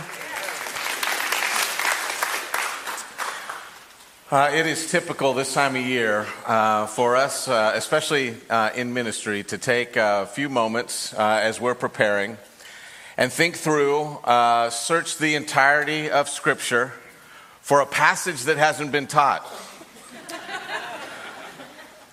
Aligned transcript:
Uh, 4.28 4.50
it 4.52 4.66
is 4.66 4.90
typical 4.90 5.34
this 5.34 5.54
time 5.54 5.76
of 5.76 5.82
year 5.82 6.26
uh, 6.44 6.86
for 6.86 7.14
us, 7.14 7.46
uh, 7.46 7.70
especially 7.76 8.34
uh, 8.50 8.70
in 8.74 8.92
ministry, 8.92 9.44
to 9.44 9.56
take 9.56 9.94
a 9.94 10.26
few 10.26 10.48
moments 10.48 11.14
uh, 11.14 11.38
as 11.44 11.60
we're 11.60 11.76
preparing 11.76 12.36
and 13.16 13.32
think 13.32 13.54
through, 13.54 14.02
uh, 14.24 14.68
search 14.68 15.18
the 15.18 15.36
entirety 15.36 16.10
of 16.10 16.28
Scripture 16.28 16.92
for 17.60 17.82
a 17.82 17.86
passage 17.86 18.42
that 18.46 18.56
hasn't 18.56 18.90
been 18.90 19.06
taught. 19.06 19.46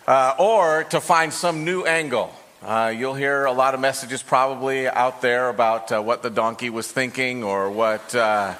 Or 0.38 0.84
to 0.92 1.02
find 1.02 1.34
some 1.34 1.66
new 1.66 1.84
angle. 1.86 2.32
Uh, 2.64 2.94
you'll 2.96 3.16
hear 3.16 3.46
a 3.46 3.52
lot 3.52 3.74
of 3.74 3.80
messages 3.80 4.22
probably 4.22 4.88
out 4.88 5.20
there 5.24 5.50
about 5.50 5.92
uh, 5.92 6.00
what 6.00 6.22
the 6.22 6.30
donkey 6.30 6.70
was 6.70 6.92
thinking 6.92 7.44
or 7.44 7.72
what, 7.72 8.14
uh, 8.14 8.54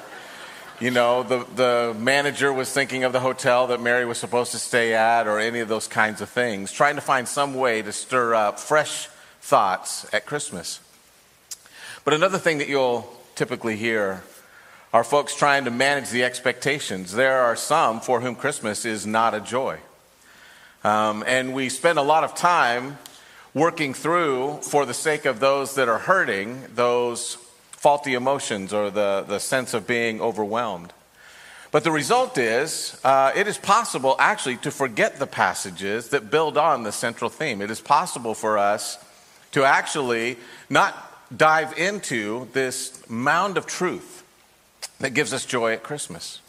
you 0.80 0.90
know, 0.90 1.22
the, 1.22 1.46
the 1.54 1.96
manager 1.96 2.52
was 2.52 2.72
thinking 2.72 3.04
of 3.04 3.12
the 3.12 3.20
hotel 3.20 3.68
that 3.68 3.80
Mary 3.80 4.04
was 4.04 4.18
supposed 4.18 4.50
to 4.50 4.58
stay 4.58 4.92
at 4.92 5.28
or 5.28 5.38
any 5.38 5.60
of 5.60 5.68
those 5.68 5.86
kinds 5.86 6.20
of 6.20 6.28
things. 6.28 6.72
Trying 6.72 6.96
to 6.96 7.00
find 7.00 7.28
some 7.28 7.54
way 7.54 7.80
to 7.80 7.92
stir 7.92 8.34
up 8.34 8.58
fresh 8.58 9.06
thoughts 9.40 10.12
at 10.12 10.26
Christmas. 10.26 10.80
But 12.04 12.12
another 12.12 12.38
thing 12.38 12.58
that 12.58 12.68
you'll 12.68 13.08
typically 13.36 13.76
hear 13.76 14.24
are 14.92 15.04
folks 15.04 15.36
trying 15.36 15.64
to 15.66 15.70
manage 15.70 16.10
the 16.10 16.24
expectations. 16.24 17.12
There 17.12 17.38
are 17.38 17.54
some 17.54 18.00
for 18.00 18.20
whom 18.20 18.34
Christmas 18.34 18.84
is 18.84 19.06
not 19.06 19.32
a 19.32 19.38
joy. 19.40 19.78
Um, 20.82 21.22
and 21.24 21.54
we 21.54 21.68
spend 21.68 22.00
a 22.00 22.02
lot 22.02 22.24
of 22.24 22.34
time 22.34 22.98
working 23.54 23.92
through, 23.94 24.58
for 24.62 24.86
the 24.86 24.94
sake 24.94 25.24
of 25.24 25.40
those 25.40 25.74
that 25.74 25.88
are 25.88 25.98
hurting, 25.98 26.62
those 26.74 27.36
faulty 27.72 28.14
emotions 28.14 28.72
or 28.72 28.90
the, 28.90 29.24
the 29.28 29.38
sense 29.38 29.74
of 29.74 29.86
being 29.86 30.20
overwhelmed. 30.20 30.92
But 31.70 31.84
the 31.84 31.90
result 31.90 32.36
is, 32.38 33.00
uh, 33.02 33.32
it 33.34 33.48
is 33.48 33.56
possible 33.58 34.14
actually 34.18 34.58
to 34.58 34.70
forget 34.70 35.18
the 35.18 35.26
passages 35.26 36.10
that 36.10 36.30
build 36.30 36.58
on 36.58 36.82
the 36.82 36.92
central 36.92 37.30
theme. 37.30 37.62
It 37.62 37.70
is 37.70 37.80
possible 37.80 38.34
for 38.34 38.58
us 38.58 39.02
to 39.52 39.64
actually 39.64 40.36
not 40.68 40.94
dive 41.34 41.76
into 41.78 42.48
this 42.52 43.02
mound 43.08 43.56
of 43.56 43.66
truth 43.66 44.22
that 45.00 45.14
gives 45.14 45.32
us 45.32 45.46
joy 45.46 45.72
at 45.72 45.82
Christmas. 45.82 46.40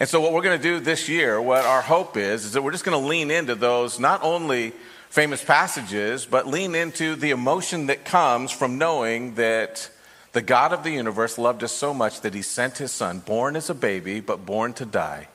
And 0.00 0.08
so, 0.08 0.20
what 0.20 0.32
we're 0.32 0.42
going 0.42 0.58
to 0.58 0.62
do 0.62 0.80
this 0.80 1.08
year, 1.08 1.40
what 1.40 1.64
our 1.64 1.80
hope 1.80 2.16
is, 2.16 2.44
is 2.44 2.52
that 2.52 2.62
we're 2.62 2.72
just 2.72 2.84
going 2.84 3.00
to 3.00 3.06
lean 3.06 3.30
into 3.30 3.54
those 3.54 3.98
not 3.98 4.22
only 4.22 4.72
famous 5.16 5.42
passages, 5.42 6.26
but 6.26 6.46
lean 6.46 6.74
into 6.74 7.16
the 7.16 7.30
emotion 7.30 7.86
that 7.86 8.04
comes 8.04 8.52
from 8.52 8.76
knowing 8.76 9.34
that 9.36 9.88
the 10.32 10.42
God 10.42 10.74
of 10.74 10.82
the 10.82 10.90
universe 10.90 11.38
loved 11.38 11.64
us 11.64 11.72
so 11.72 11.94
much 11.94 12.20
that 12.20 12.34
he 12.34 12.42
sent 12.42 12.76
his 12.76 12.92
son, 12.92 13.20
born 13.20 13.56
as 13.56 13.70
a 13.70 13.74
baby, 13.74 14.20
but 14.20 14.44
born 14.44 14.74
to 14.74 14.84
die. 14.84 15.28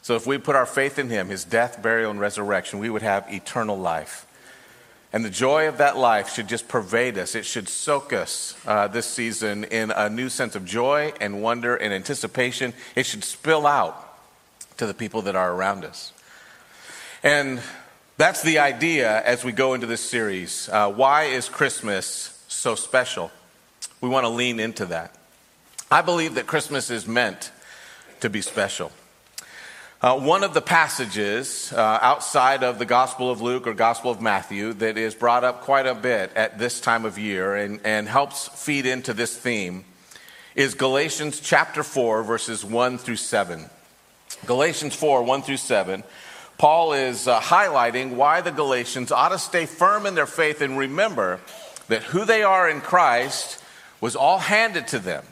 So, 0.00 0.16
if 0.16 0.26
we 0.26 0.38
put 0.38 0.56
our 0.56 0.64
faith 0.64 0.98
in 0.98 1.10
him, 1.10 1.28
his 1.28 1.44
death, 1.44 1.82
burial, 1.82 2.10
and 2.10 2.18
resurrection, 2.18 2.78
we 2.78 2.88
would 2.88 3.02
have 3.02 3.30
eternal 3.30 3.76
life. 3.76 4.26
And 5.12 5.22
the 5.22 5.28
joy 5.28 5.68
of 5.68 5.76
that 5.76 5.98
life 5.98 6.32
should 6.32 6.48
just 6.48 6.66
pervade 6.66 7.18
us. 7.18 7.34
It 7.34 7.44
should 7.44 7.68
soak 7.68 8.14
us 8.14 8.56
uh, 8.66 8.88
this 8.88 9.04
season 9.04 9.64
in 9.64 9.90
a 9.90 10.08
new 10.08 10.30
sense 10.30 10.56
of 10.56 10.64
joy 10.64 11.12
and 11.20 11.42
wonder 11.42 11.76
and 11.76 11.92
anticipation. 11.92 12.72
It 12.96 13.04
should 13.04 13.22
spill 13.22 13.66
out 13.66 14.18
to 14.78 14.86
the 14.86 14.94
people 14.94 15.20
that 15.22 15.36
are 15.36 15.52
around 15.52 15.84
us. 15.84 16.14
And 17.22 17.60
that's 18.18 18.42
the 18.42 18.58
idea 18.58 19.22
as 19.22 19.44
we 19.44 19.52
go 19.52 19.74
into 19.74 19.86
this 19.86 20.00
series. 20.00 20.68
Uh, 20.68 20.90
why 20.90 21.24
is 21.24 21.48
Christmas 21.48 22.44
so 22.48 22.74
special? 22.74 23.30
We 24.00 24.08
want 24.08 24.24
to 24.24 24.28
lean 24.28 24.58
into 24.58 24.86
that. 24.86 25.14
I 25.88 26.02
believe 26.02 26.34
that 26.34 26.48
Christmas 26.48 26.90
is 26.90 27.06
meant 27.06 27.52
to 28.18 28.28
be 28.28 28.40
special. 28.40 28.90
Uh, 30.02 30.18
one 30.18 30.42
of 30.42 30.52
the 30.52 30.60
passages 30.60 31.72
uh, 31.72 31.98
outside 32.02 32.64
of 32.64 32.80
the 32.80 32.84
Gospel 32.84 33.30
of 33.30 33.40
Luke 33.40 33.68
or 33.68 33.72
Gospel 33.72 34.10
of 34.10 34.20
Matthew 34.20 34.72
that 34.74 34.98
is 34.98 35.14
brought 35.14 35.44
up 35.44 35.60
quite 35.60 35.86
a 35.86 35.94
bit 35.94 36.32
at 36.34 36.58
this 36.58 36.80
time 36.80 37.04
of 37.04 37.18
year 37.18 37.54
and, 37.54 37.80
and 37.84 38.08
helps 38.08 38.48
feed 38.48 38.84
into 38.84 39.14
this 39.14 39.36
theme 39.36 39.84
is 40.56 40.74
Galatians 40.74 41.38
chapter 41.38 41.84
4, 41.84 42.24
verses 42.24 42.64
1 42.64 42.98
through 42.98 43.14
7. 43.14 43.66
Galatians 44.44 44.94
4, 44.96 45.22
1 45.22 45.42
through 45.42 45.56
7. 45.56 46.02
Paul 46.58 46.92
is 46.92 47.28
uh, 47.28 47.40
highlighting 47.40 48.14
why 48.14 48.40
the 48.40 48.50
Galatians 48.50 49.12
ought 49.12 49.28
to 49.28 49.38
stay 49.38 49.64
firm 49.64 50.06
in 50.06 50.16
their 50.16 50.26
faith 50.26 50.60
and 50.60 50.76
remember 50.76 51.38
that 51.86 52.02
who 52.02 52.24
they 52.24 52.42
are 52.42 52.68
in 52.68 52.80
Christ 52.80 53.62
was 54.00 54.16
all 54.16 54.38
handed 54.38 54.88
to 54.88 54.98
them. 54.98 55.24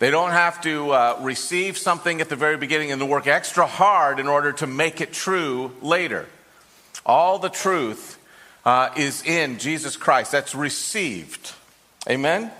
They 0.00 0.10
don't 0.10 0.32
have 0.32 0.60
to 0.62 0.90
uh, 0.90 1.18
receive 1.20 1.78
something 1.78 2.20
at 2.20 2.28
the 2.28 2.34
very 2.34 2.56
beginning 2.56 2.90
and 2.90 2.98
to 3.00 3.06
work 3.06 3.28
extra 3.28 3.66
hard 3.66 4.18
in 4.18 4.26
order 4.26 4.50
to 4.54 4.66
make 4.66 5.00
it 5.00 5.12
true 5.12 5.70
later. 5.80 6.26
All 7.06 7.38
the 7.38 7.48
truth 7.48 8.18
uh, 8.64 8.90
is 8.96 9.22
in 9.22 9.58
Jesus 9.58 9.96
Christ. 9.96 10.32
That's 10.32 10.56
received. 10.56 11.52
Amen? 12.08 12.42
Amen? 12.42 12.52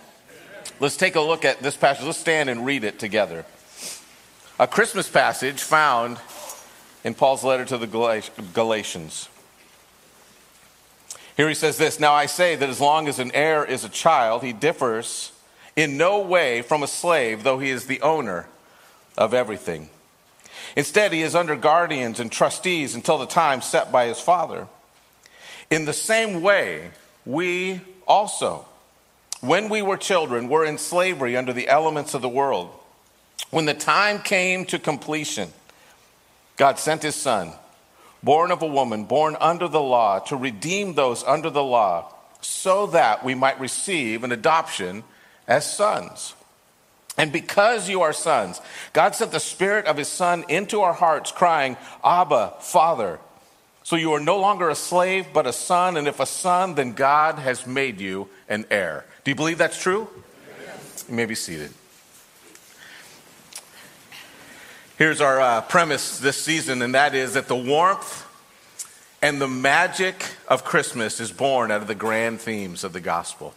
Let's 0.78 0.96
take 0.96 1.16
a 1.16 1.20
look 1.20 1.44
at 1.44 1.60
this 1.60 1.76
passage. 1.76 2.06
Let's 2.06 2.18
stand 2.18 2.48
and 2.48 2.64
read 2.64 2.84
it 2.84 3.00
together. 3.00 3.44
A 4.60 4.68
Christmas 4.68 5.08
passage 5.08 5.60
found 5.60 6.18
in 7.04 7.14
Paul's 7.14 7.44
letter 7.44 7.64
to 7.64 7.78
the 7.78 7.87
Galatians. 8.54 9.28
Here 11.37 11.49
he 11.49 11.54
says 11.54 11.78
this 11.78 11.99
Now 11.99 12.12
I 12.12 12.26
say 12.26 12.56
that 12.56 12.69
as 12.69 12.81
long 12.81 13.08
as 13.08 13.19
an 13.19 13.32
heir 13.32 13.64
is 13.64 13.84
a 13.84 13.88
child, 13.88 14.43
he 14.43 14.52
differs 14.52 15.32
in 15.76 15.96
no 15.96 16.20
way 16.20 16.62
from 16.62 16.82
a 16.82 16.87
slave, 16.87 17.43
though 17.43 17.58
he 17.58 17.70
is 17.70 17.87
the 17.87 18.00
owner 18.02 18.46
of 19.16 19.34
everything. 19.34 19.88
Instead, 20.76 21.12
he 21.12 21.22
is 21.22 21.34
under 21.34 21.56
guardians 21.56 22.20
and 22.20 22.31
trustees 22.31 22.94
until 22.94 23.19
the 23.19 23.26
time 23.26 23.60
set 23.60 23.93
by 23.93 24.06
his 24.06 24.20
father. 24.20 24.69
In 25.70 25.84
the 25.84 25.93
same 25.93 26.43
way, 26.43 26.90
we 27.25 27.81
also, 28.06 28.66
when 29.40 29.69
we 29.69 29.82
were 29.82 29.96
children, 29.96 30.48
were 30.48 30.64
in 30.64 30.78
slavery 30.78 31.37
under 31.37 31.52
the 31.52 31.69
elements 31.69 32.14
of 32.14 32.22
the 32.22 32.28
world. 32.28 32.70
When 33.50 33.66
the 33.66 33.75
time 33.75 34.20
came 34.20 34.64
to 34.66 34.78
completion, 34.78 35.52
God 36.56 36.78
sent 36.78 37.02
his 37.02 37.14
son, 37.14 37.52
born 38.22 38.50
of 38.50 38.62
a 38.62 38.66
woman, 38.66 39.04
born 39.04 39.37
under 39.40 39.69
the 39.69 39.81
law, 39.81 40.19
to 40.20 40.37
redeem 40.37 40.94
those 40.94 41.25
under 41.25 41.50
the 41.50 41.62
law, 41.62 42.12
so 42.40 42.87
that 42.88 43.25
we 43.25 43.34
might 43.34 43.60
receive 43.60 44.25
an 44.25 44.32
adoption 44.32 45.04
as 45.46 45.70
sons. 45.70 46.34
And 47.16 47.31
because 47.32 47.88
you 47.88 48.02
are 48.02 48.12
sons, 48.12 48.60
God 48.93 49.14
sent 49.14 49.32
the 49.32 49.40
Spirit 49.40 49.87
of 49.87 49.96
His 49.96 50.08
Son 50.08 50.44
into 50.49 50.81
our 50.81 50.94
hearts, 50.94 51.31
crying, 51.31 51.76
Abba, 52.02 52.55
Father. 52.60 53.19
So 53.84 53.96
you 53.96 54.12
are 54.12 54.20
no 54.20 54.38
longer 54.38 54.70
a 54.70 54.75
slave, 54.75 55.26
but 55.32 55.46
a 55.46 55.52
son, 55.52 55.96
and 55.96 56.06
if 56.06 56.20
a 56.20 56.26
son, 56.26 56.75
then 56.75 56.93
God 56.93 57.38
has 57.38 57.66
made 57.66 58.00
you 58.00 58.28
an 58.48 58.64
heir. 58.70 59.05
Do 59.25 59.31
you 59.31 59.34
believe 59.34 59.58
that's 59.58 59.81
true? 59.81 60.08
Yes. 60.64 61.05
You 61.08 61.14
may 61.16 61.26
be 61.26 61.34
seated. 61.34 61.72
Here's 64.98 65.22
our 65.22 65.40
uh, 65.40 65.62
premise 65.62 66.18
this 66.18 66.36
season, 66.36 66.82
and 66.82 66.94
that 66.94 67.14
is 67.14 67.32
that 67.32 67.48
the 67.48 67.56
warmth 67.56 68.26
and 69.22 69.40
the 69.40 69.48
magic 69.48 70.22
of 70.48 70.64
Christmas 70.64 71.18
is 71.18 71.32
born 71.32 71.70
out 71.70 71.80
of 71.80 71.88
the 71.88 71.94
grand 71.94 72.42
themes 72.42 72.84
of 72.84 72.92
the 72.92 73.00
gospel. 73.00 73.54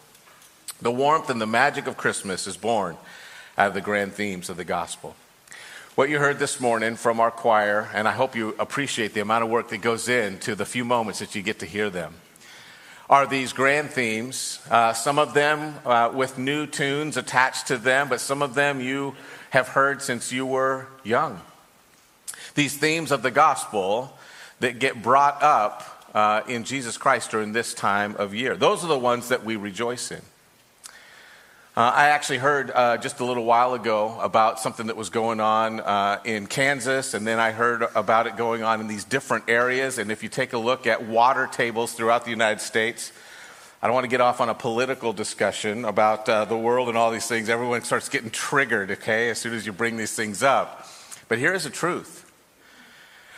The 0.81 0.93
warmth 0.93 1.29
and 1.29 1.41
the 1.41 1.45
magic 1.45 1.87
of 1.87 1.97
Christmas 1.97 2.47
is 2.47 2.55
born 2.55 2.95
out 3.57 3.67
of 3.67 3.73
the 3.73 3.81
grand 3.81 4.13
themes 4.13 4.49
of 4.49 4.55
the 4.55 4.63
gospel. 4.63 5.13
What 5.95 6.09
you 6.09 6.19
heard 6.19 6.39
this 6.39 6.61
morning 6.61 6.95
from 6.95 7.19
our 7.19 7.31
choir, 7.31 7.89
and 7.93 8.07
I 8.07 8.13
hope 8.13 8.37
you 8.37 8.55
appreciate 8.57 9.13
the 9.13 9.21
amount 9.21 9.43
of 9.43 9.49
work 9.49 9.67
that 9.69 9.81
goes 9.81 10.07
into 10.07 10.55
the 10.55 10.65
few 10.65 10.85
moments 10.85 11.19
that 11.19 11.35
you 11.35 11.41
get 11.41 11.59
to 11.59 11.65
hear 11.65 11.89
them, 11.89 12.13
are 13.09 13.27
these 13.27 13.51
grand 13.51 13.89
themes. 13.91 14.61
Uh, 14.71 14.93
some 14.93 15.19
of 15.19 15.33
them 15.33 15.75
uh, 15.85 16.11
with 16.13 16.37
new 16.37 16.65
tunes 16.65 17.17
attached 17.17 17.67
to 17.67 17.77
them, 17.77 18.07
but 18.07 18.21
some 18.21 18.41
of 18.41 18.55
them 18.55 18.79
you 18.79 19.15
have 19.51 19.69
heard 19.69 20.01
since 20.01 20.31
you 20.31 20.45
were 20.45 20.87
young. 21.03 21.41
These 22.55 22.77
themes 22.77 23.11
of 23.11 23.21
the 23.21 23.31
gospel 23.31 24.17
that 24.59 24.79
get 24.79 25.01
brought 25.01 25.41
up 25.43 26.09
uh, 26.13 26.41
in 26.47 26.63
Jesus 26.63 26.97
Christ 26.97 27.31
during 27.31 27.51
this 27.51 27.73
time 27.73 28.15
of 28.15 28.33
year. 28.33 28.55
Those 28.55 28.83
are 28.83 28.87
the 28.87 28.97
ones 28.97 29.29
that 29.29 29.43
we 29.43 29.57
rejoice 29.57 30.11
in. 30.11 30.21
Uh, 31.77 31.91
I 31.93 32.05
actually 32.07 32.37
heard 32.37 32.71
uh, 32.71 32.95
just 32.95 33.19
a 33.19 33.25
little 33.25 33.43
while 33.43 33.73
ago 33.73 34.17
about 34.21 34.61
something 34.61 34.87
that 34.87 34.95
was 34.95 35.09
going 35.09 35.41
on 35.41 35.81
uh, 35.81 36.21
in 36.23 36.47
Kansas, 36.47 37.13
and 37.13 37.27
then 37.27 37.37
I 37.37 37.51
heard 37.51 37.83
about 37.95 38.27
it 38.27 38.37
going 38.37 38.63
on 38.63 38.79
in 38.79 38.87
these 38.87 39.03
different 39.03 39.49
areas. 39.49 39.97
And 39.97 40.09
if 40.09 40.23
you 40.23 40.29
take 40.29 40.53
a 40.53 40.57
look 40.57 40.87
at 40.87 41.03
water 41.03 41.47
tables 41.47 41.91
throughout 41.91 42.23
the 42.23 42.31
United 42.31 42.61
States, 42.61 43.11
I 43.85 43.87
don't 43.87 43.93
want 43.93 44.05
to 44.05 44.09
get 44.09 44.19
off 44.19 44.41
on 44.41 44.49
a 44.49 44.55
political 44.55 45.13
discussion 45.13 45.85
about 45.85 46.27
uh, 46.27 46.45
the 46.45 46.57
world 46.57 46.89
and 46.89 46.97
all 46.97 47.11
these 47.11 47.27
things. 47.27 47.49
Everyone 47.49 47.83
starts 47.83 48.09
getting 48.09 48.31
triggered, 48.31 48.89
okay, 48.89 49.29
as 49.29 49.37
soon 49.37 49.53
as 49.53 49.67
you 49.67 49.73
bring 49.73 49.95
these 49.95 50.15
things 50.15 50.41
up. 50.41 50.87
But 51.27 51.37
here 51.37 51.53
is 51.53 51.65
the 51.65 51.69
truth 51.69 52.25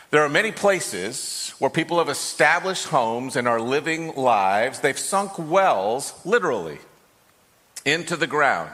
there 0.08 0.22
are 0.22 0.28
many 0.30 0.50
places 0.50 1.52
where 1.58 1.68
people 1.68 1.98
have 1.98 2.08
established 2.08 2.86
homes 2.86 3.36
and 3.36 3.46
are 3.46 3.60
living 3.60 4.14
lives, 4.14 4.80
they've 4.80 4.98
sunk 4.98 5.38
wells, 5.38 6.14
literally 6.24 6.78
into 7.84 8.16
the 8.16 8.26
ground. 8.26 8.70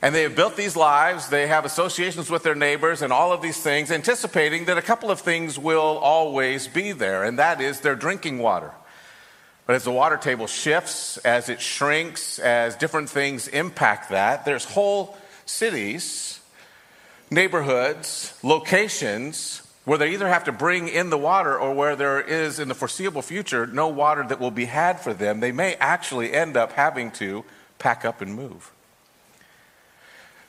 And 0.00 0.14
they 0.14 0.22
have 0.22 0.36
built 0.36 0.56
these 0.56 0.76
lives, 0.76 1.28
they 1.28 1.48
have 1.48 1.64
associations 1.64 2.30
with 2.30 2.44
their 2.44 2.54
neighbors, 2.54 3.02
and 3.02 3.12
all 3.12 3.32
of 3.32 3.42
these 3.42 3.60
things, 3.60 3.90
anticipating 3.90 4.66
that 4.66 4.78
a 4.78 4.82
couple 4.82 5.10
of 5.10 5.18
things 5.18 5.58
will 5.58 5.98
always 5.98 6.68
be 6.68 6.92
there, 6.92 7.24
and 7.24 7.36
that 7.40 7.60
is 7.60 7.80
their 7.80 7.96
drinking 7.96 8.38
water. 8.38 8.70
But 9.72 9.76
as 9.76 9.84
the 9.84 9.90
water 9.90 10.18
table 10.18 10.46
shifts, 10.46 11.16
as 11.16 11.48
it 11.48 11.58
shrinks, 11.58 12.38
as 12.38 12.76
different 12.76 13.08
things 13.08 13.48
impact 13.48 14.10
that, 14.10 14.44
there's 14.44 14.66
whole 14.66 15.16
cities, 15.46 16.40
neighborhoods, 17.30 18.38
locations 18.42 19.62
where 19.86 19.96
they 19.96 20.12
either 20.12 20.28
have 20.28 20.44
to 20.44 20.52
bring 20.52 20.88
in 20.88 21.08
the 21.08 21.16
water 21.16 21.58
or 21.58 21.72
where 21.72 21.96
there 21.96 22.20
is 22.20 22.58
in 22.58 22.68
the 22.68 22.74
foreseeable 22.74 23.22
future 23.22 23.66
no 23.66 23.88
water 23.88 24.22
that 24.28 24.38
will 24.38 24.50
be 24.50 24.66
had 24.66 25.00
for 25.00 25.14
them. 25.14 25.40
They 25.40 25.52
may 25.52 25.76
actually 25.76 26.34
end 26.34 26.54
up 26.54 26.72
having 26.72 27.10
to 27.12 27.42
pack 27.78 28.04
up 28.04 28.20
and 28.20 28.34
move. 28.34 28.70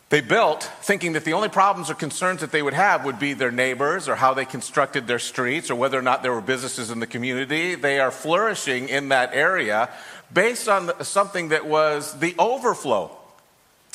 They 0.09 0.21
built 0.21 0.69
thinking 0.81 1.13
that 1.13 1.25
the 1.25 1.33
only 1.33 1.49
problems 1.49 1.89
or 1.89 1.95
concerns 1.95 2.41
that 2.41 2.51
they 2.51 2.61
would 2.61 2.75
have 2.75 3.03
would 3.03 3.17
be 3.17 3.33
their 3.33 3.51
neighbors 3.51 4.07
or 4.07 4.15
how 4.15 4.33
they 4.35 4.45
constructed 4.45 5.07
their 5.07 5.17
streets 5.17 5.71
or 5.71 5.75
whether 5.75 5.97
or 5.97 6.03
not 6.03 6.21
there 6.21 6.33
were 6.33 6.41
businesses 6.41 6.91
in 6.91 6.99
the 6.99 7.07
community. 7.07 7.73
They 7.73 7.99
are 7.99 8.11
flourishing 8.11 8.89
in 8.89 9.09
that 9.09 9.33
area 9.33 9.89
based 10.31 10.67
on 10.69 10.91
something 11.03 11.49
that 11.49 11.65
was 11.65 12.19
the 12.19 12.35
overflow 12.37 13.17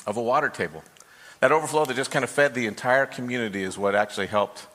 of 0.07 0.17
a 0.17 0.23
water 0.23 0.49
table. 0.49 0.83
That 1.41 1.53
overflow 1.53 1.85
that 1.85 1.95
just 1.95 2.11
kind 2.11 2.25
of 2.25 2.31
fed 2.31 2.55
the 2.55 2.67
entire 2.67 3.07
community 3.07 3.63
is 3.63 3.79
what 3.79 3.95
actually 3.95 4.27
helped 4.27 4.67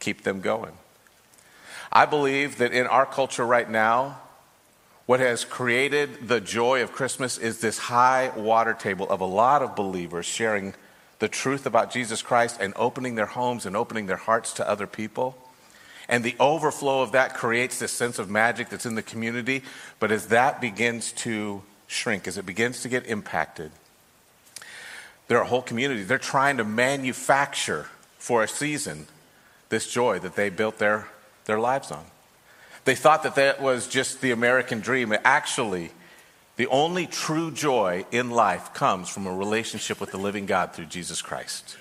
keep 0.00 0.22
them 0.22 0.40
going. 0.40 0.72
I 1.92 2.06
believe 2.06 2.58
that 2.58 2.72
in 2.72 2.86
our 2.86 3.06
culture 3.06 3.46
right 3.46 3.68
now, 3.68 4.20
what 5.10 5.18
has 5.18 5.44
created 5.44 6.28
the 6.28 6.40
joy 6.40 6.84
of 6.84 6.92
Christmas 6.92 7.36
is 7.36 7.58
this 7.58 7.78
high 7.78 8.30
water 8.36 8.72
table 8.72 9.10
of 9.10 9.20
a 9.20 9.24
lot 9.24 9.60
of 9.60 9.74
believers 9.74 10.24
sharing 10.24 10.72
the 11.18 11.26
truth 11.26 11.66
about 11.66 11.90
Jesus 11.90 12.22
Christ 12.22 12.58
and 12.60 12.72
opening 12.76 13.16
their 13.16 13.26
homes 13.26 13.66
and 13.66 13.76
opening 13.76 14.06
their 14.06 14.16
hearts 14.16 14.52
to 14.52 14.68
other 14.68 14.86
people. 14.86 15.36
And 16.08 16.22
the 16.22 16.36
overflow 16.38 17.02
of 17.02 17.10
that 17.10 17.34
creates 17.34 17.80
this 17.80 17.90
sense 17.90 18.20
of 18.20 18.30
magic 18.30 18.68
that's 18.68 18.86
in 18.86 18.94
the 18.94 19.02
community. 19.02 19.64
But 19.98 20.12
as 20.12 20.28
that 20.28 20.60
begins 20.60 21.10
to 21.24 21.62
shrink, 21.88 22.28
as 22.28 22.38
it 22.38 22.46
begins 22.46 22.82
to 22.82 22.88
get 22.88 23.04
impacted, 23.08 23.72
there 25.26 25.40
are 25.40 25.44
whole 25.44 25.60
communities. 25.60 26.06
They're 26.06 26.18
trying 26.18 26.58
to 26.58 26.64
manufacture 26.64 27.86
for 28.18 28.44
a 28.44 28.48
season 28.48 29.08
this 29.70 29.92
joy 29.92 30.20
that 30.20 30.36
they 30.36 30.50
built 30.50 30.78
their, 30.78 31.08
their 31.46 31.58
lives 31.58 31.90
on. 31.90 32.04
They 32.84 32.94
thought 32.94 33.22
that 33.24 33.34
that 33.34 33.60
was 33.60 33.86
just 33.86 34.20
the 34.20 34.30
American 34.30 34.80
dream. 34.80 35.14
Actually, 35.24 35.90
the 36.56 36.66
only 36.68 37.06
true 37.06 37.50
joy 37.50 38.04
in 38.10 38.30
life 38.30 38.74
comes 38.74 39.08
from 39.08 39.26
a 39.26 39.34
relationship 39.34 40.00
with 40.00 40.10
the 40.10 40.18
living 40.18 40.46
God 40.46 40.72
through 40.72 40.86
Jesus 40.86 41.22
Christ. 41.22 41.76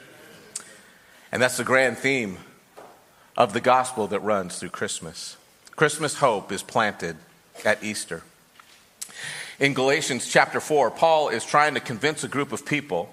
And 1.31 1.41
that's 1.41 1.57
the 1.57 1.63
grand 1.63 1.97
theme 1.97 2.37
of 3.37 3.53
the 3.53 3.61
gospel 3.61 4.07
that 4.07 4.19
runs 4.19 4.59
through 4.59 4.69
Christmas. 4.69 5.37
Christmas 5.75 6.15
hope 6.15 6.51
is 6.51 6.63
planted 6.63 7.15
at 7.63 7.83
Easter. 7.83 8.23
In 9.59 9.73
Galatians 9.73 10.27
chapter 10.29 10.59
4, 10.59 10.91
Paul 10.91 11.29
is 11.29 11.45
trying 11.45 11.73
to 11.73 11.79
convince 11.79 12.23
a 12.23 12.27
group 12.27 12.51
of 12.51 12.65
people 12.65 13.09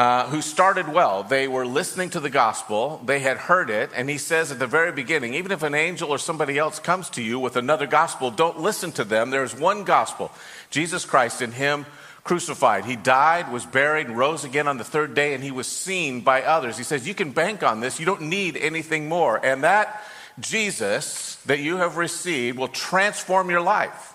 uh, 0.00 0.26
who 0.28 0.40
started 0.40 0.88
well. 0.88 1.22
They 1.22 1.46
were 1.46 1.66
listening 1.66 2.08
to 2.10 2.20
the 2.20 2.30
gospel, 2.30 3.02
they 3.04 3.18
had 3.18 3.36
heard 3.36 3.68
it, 3.68 3.90
and 3.94 4.08
he 4.08 4.16
says 4.16 4.50
at 4.50 4.58
the 4.58 4.66
very 4.66 4.92
beginning 4.92 5.34
even 5.34 5.52
if 5.52 5.62
an 5.62 5.74
angel 5.74 6.08
or 6.08 6.16
somebody 6.16 6.56
else 6.56 6.78
comes 6.78 7.10
to 7.10 7.22
you 7.22 7.38
with 7.38 7.54
another 7.54 7.86
gospel, 7.86 8.30
don't 8.30 8.58
listen 8.58 8.92
to 8.92 9.04
them. 9.04 9.28
There's 9.28 9.54
one 9.54 9.84
gospel 9.84 10.32
Jesus 10.70 11.04
Christ 11.04 11.42
in 11.42 11.52
Him 11.52 11.84
crucified. 12.24 12.86
He 12.86 12.96
died, 12.96 13.52
was 13.52 13.66
buried, 13.66 14.08
rose 14.08 14.42
again 14.42 14.68
on 14.68 14.78
the 14.78 14.84
third 14.84 15.12
day, 15.12 15.34
and 15.34 15.44
He 15.44 15.50
was 15.50 15.66
seen 15.66 16.22
by 16.22 16.44
others. 16.44 16.78
He 16.78 16.84
says, 16.84 17.06
You 17.06 17.14
can 17.14 17.32
bank 17.32 17.62
on 17.62 17.80
this, 17.80 18.00
you 18.00 18.06
don't 18.06 18.22
need 18.22 18.56
anything 18.56 19.06
more. 19.06 19.36
And 19.44 19.64
that 19.64 20.02
Jesus 20.38 21.36
that 21.44 21.58
you 21.58 21.76
have 21.76 21.98
received 21.98 22.56
will 22.56 22.68
transform 22.68 23.50
your 23.50 23.60
life. 23.60 24.14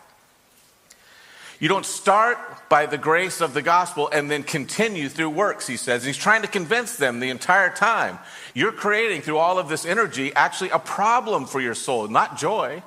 You 1.65 1.69
don't 1.69 1.83
start 1.83 2.37
by 2.69 2.85
the 2.85 2.99
grace 2.99 3.41
of 3.41 3.55
the 3.55 3.61
gospel 3.63 4.07
and 4.13 4.29
then 4.29 4.43
continue 4.43 5.09
through 5.09 5.31
works, 5.31 5.65
he 5.65 5.77
says. 5.77 6.03
He's 6.03 6.15
trying 6.15 6.43
to 6.43 6.47
convince 6.47 6.95
them 6.95 7.19
the 7.19 7.31
entire 7.31 7.71
time. 7.71 8.19
You're 8.53 8.71
creating 8.71 9.23
through 9.23 9.39
all 9.39 9.57
of 9.57 9.67
this 9.67 9.83
energy 9.83 10.31
actually 10.35 10.69
a 10.69 10.77
problem 10.77 11.47
for 11.47 11.59
your 11.59 11.73
soul, 11.73 12.07
not 12.07 12.37
joy. 12.37 12.83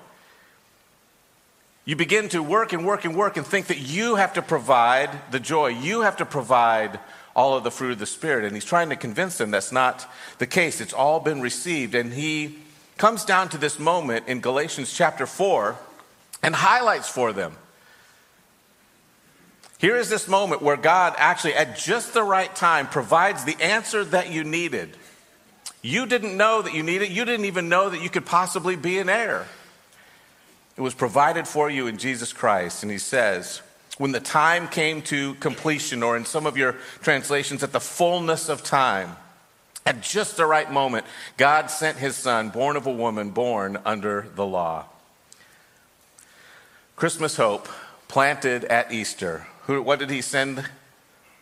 You 1.87 1.97
begin 1.97 2.29
to 2.29 2.41
work 2.41 2.73
and 2.73 2.87
work 2.87 3.05
and 3.05 3.17
work 3.17 3.37
and 3.37 3.45
think 3.45 3.67
that 3.67 3.81
you 3.81 4.15
have 4.15 4.35
to 4.35 4.43
provide 4.43 5.11
the 5.33 5.41
joy. 5.41 5.71
You 5.71 6.03
have 6.03 6.19
to 6.19 6.25
provide 6.25 7.01
all 7.35 7.57
of 7.57 7.65
the 7.65 7.73
fruit 7.73 7.91
of 7.91 7.99
the 7.99 8.07
Spirit. 8.07 8.45
And 8.45 8.55
he's 8.55 8.65
trying 8.65 8.91
to 8.91 8.97
convince 8.97 9.39
them 9.39 9.51
that's 9.51 9.73
not 9.73 10.09
the 10.39 10.47
case. 10.47 10.81
It's 10.81 10.93
all 10.93 11.19
been 11.19 11.41
received. 11.41 11.97
And 11.97 12.13
he 12.13 12.59
comes 12.97 13.25
down 13.25 13.49
to 13.49 13.59
this 13.59 13.81
moment 13.81 14.29
in 14.29 14.41
Galatians 14.41 14.95
chapter 14.95 15.27
4 15.27 15.77
and 16.45 16.55
highlights 16.55 17.09
for 17.09 17.33
them 17.33 17.57
here 19.79 19.97
is 19.97 20.09
this 20.09 20.27
moment 20.27 20.61
where 20.61 20.77
God 20.77 21.15
actually, 21.17 21.55
at 21.55 21.79
just 21.79 22.13
the 22.13 22.23
right 22.23 22.55
time, 22.55 22.89
provides 22.89 23.45
the 23.45 23.57
answer 23.63 24.05
that 24.05 24.31
you 24.31 24.43
needed. 24.43 24.97
You 25.83 26.07
didn't 26.07 26.37
know 26.37 26.63
that 26.63 26.75
you 26.75 26.83
needed, 26.83 27.11
you 27.11 27.25
didn't 27.25 27.47
even 27.47 27.69
know 27.69 27.89
that 27.89 28.03
you 28.03 28.11
could 28.11 28.27
possibly 28.27 28.75
be 28.75 28.99
an 28.99 29.09
heir. 29.09 29.47
It 30.77 30.81
was 30.81 30.95
provided 30.95 31.47
for 31.47 31.71
you 31.71 31.87
in 31.87 31.97
Jesus 31.97 32.33
Christ. 32.33 32.83
And 32.83 32.91
he 32.91 32.99
says, 32.99 33.63
when 33.99 34.13
the 34.13 34.21
time 34.21 34.69
came 34.69 35.03
to 35.03 35.35
completion, 35.35 36.03
or 36.03 36.17
in 36.17 36.25
some 36.25 36.47
of 36.47 36.57
your 36.57 36.73
translations, 37.03 37.63
at 37.63 37.73
the 37.73 37.81
fullness 37.81 38.49
of 38.49 38.63
time, 38.63 39.17
at 39.87 40.03
just 40.03 40.37
the 40.37 40.47
right 40.47 40.71
moment, 40.71 41.07
God 41.37 41.71
sent 41.71 41.99
his 41.99 42.17
son, 42.17 42.51
born 42.51 42.77
of 42.77 42.87
a 42.87 42.93
woman, 42.93 43.31
born 43.31 43.79
under 43.85 44.27
the 44.35 44.47
law. 44.47 44.87
Christmas 46.95 47.37
hope 47.37 47.69
planted 48.09 48.65
at 48.65 48.93
Easter 48.93 49.47
who, 49.69 49.83
what 49.83 49.99
did 49.99 50.09
he 50.09 50.23
send 50.23 50.65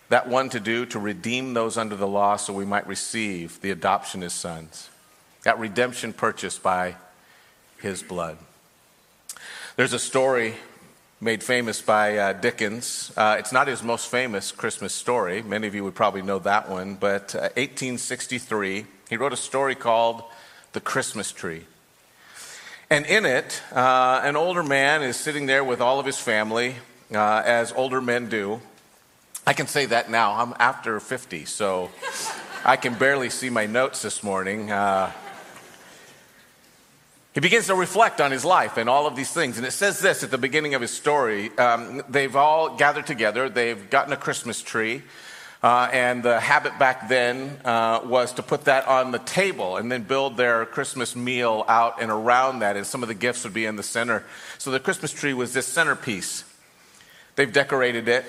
that 0.08 0.28
one 0.28 0.50
to 0.50 0.60
do? 0.60 0.84
To 0.86 0.98
redeem 0.98 1.54
those 1.54 1.78
under 1.78 1.94
the 1.94 2.08
law 2.08 2.36
so 2.36 2.52
we 2.52 2.64
might 2.64 2.86
receive 2.88 3.60
the 3.60 3.70
adoption 3.70 4.22
as 4.24 4.32
sons. 4.34 4.90
That 5.44 5.60
redemption 5.60 6.12
purchased 6.12 6.60
by 6.60 6.96
his 7.78 8.02
blood. 8.02 8.36
There's 9.76 9.92
a 9.92 9.98
story 10.00 10.54
made 11.20 11.44
famous 11.44 11.80
by 11.80 12.18
uh, 12.18 12.32
Dickens. 12.32 13.12
Uh, 13.16 13.36
it's 13.38 13.52
not 13.52 13.68
his 13.68 13.84
most 13.84 14.08
famous 14.08 14.50
Christmas 14.50 14.92
story. 14.92 15.40
Many 15.40 15.68
of 15.68 15.74
you 15.76 15.84
would 15.84 15.94
probably 15.94 16.22
know 16.22 16.40
that 16.40 16.68
one. 16.68 16.96
But 16.96 17.32
uh, 17.36 17.54
1863, 17.54 18.86
he 19.08 19.16
wrote 19.16 19.34
a 19.34 19.36
story 19.36 19.76
called 19.76 20.24
The 20.72 20.80
Christmas 20.80 21.30
Tree. 21.30 21.64
And 22.90 23.06
in 23.06 23.24
it, 23.24 23.62
uh, 23.72 24.20
an 24.24 24.34
older 24.34 24.64
man 24.64 25.04
is 25.04 25.16
sitting 25.16 25.46
there 25.46 25.62
with 25.62 25.80
all 25.80 26.00
of 26.00 26.06
his 26.06 26.18
family, 26.18 26.74
uh, 27.14 27.42
as 27.44 27.72
older 27.72 28.00
men 28.00 28.28
do. 28.28 28.60
I 29.46 29.52
can 29.52 29.66
say 29.66 29.86
that 29.86 30.10
now. 30.10 30.32
I'm 30.32 30.54
after 30.58 30.98
50, 30.98 31.44
so 31.44 31.90
I 32.64 32.76
can 32.76 32.94
barely 32.94 33.30
see 33.30 33.48
my 33.48 33.66
notes 33.66 34.02
this 34.02 34.22
morning. 34.22 34.72
Uh, 34.72 35.12
he 37.32 37.40
begins 37.40 37.66
to 37.66 37.74
reflect 37.74 38.20
on 38.20 38.32
his 38.32 38.46
life 38.46 38.78
and 38.78 38.88
all 38.88 39.06
of 39.06 39.14
these 39.14 39.30
things. 39.30 39.58
And 39.58 39.66
it 39.66 39.72
says 39.72 40.00
this 40.00 40.24
at 40.24 40.30
the 40.30 40.38
beginning 40.38 40.74
of 40.74 40.80
his 40.80 40.90
story 40.90 41.56
um, 41.58 42.02
they've 42.08 42.34
all 42.34 42.76
gathered 42.76 43.06
together, 43.06 43.50
they've 43.50 43.90
gotten 43.90 44.12
a 44.12 44.16
Christmas 44.16 44.62
tree. 44.62 45.02
Uh, 45.62 45.88
and 45.92 46.22
the 46.22 46.40
habit 46.40 46.78
back 46.78 47.08
then 47.08 47.58
uh, 47.64 48.00
was 48.04 48.32
to 48.32 48.42
put 48.42 48.64
that 48.64 48.88
on 48.88 49.10
the 49.10 49.18
table 49.18 49.76
and 49.76 49.92
then 49.92 50.02
build 50.02 50.36
their 50.36 50.64
Christmas 50.64 51.14
meal 51.14 51.64
out 51.68 52.00
and 52.00 52.10
around 52.10 52.60
that, 52.60 52.76
and 52.76 52.86
some 52.86 53.02
of 53.02 53.08
the 53.08 53.14
gifts 53.14 53.44
would 53.44 53.54
be 53.54 53.66
in 53.66 53.76
the 53.76 53.82
center. 53.82 54.24
So 54.56 54.70
the 54.70 54.80
Christmas 54.80 55.12
tree 55.12 55.34
was 55.34 55.52
this 55.52 55.66
centerpiece. 55.66 56.42
They've 57.36 57.52
decorated 57.52 58.08
it 58.08 58.24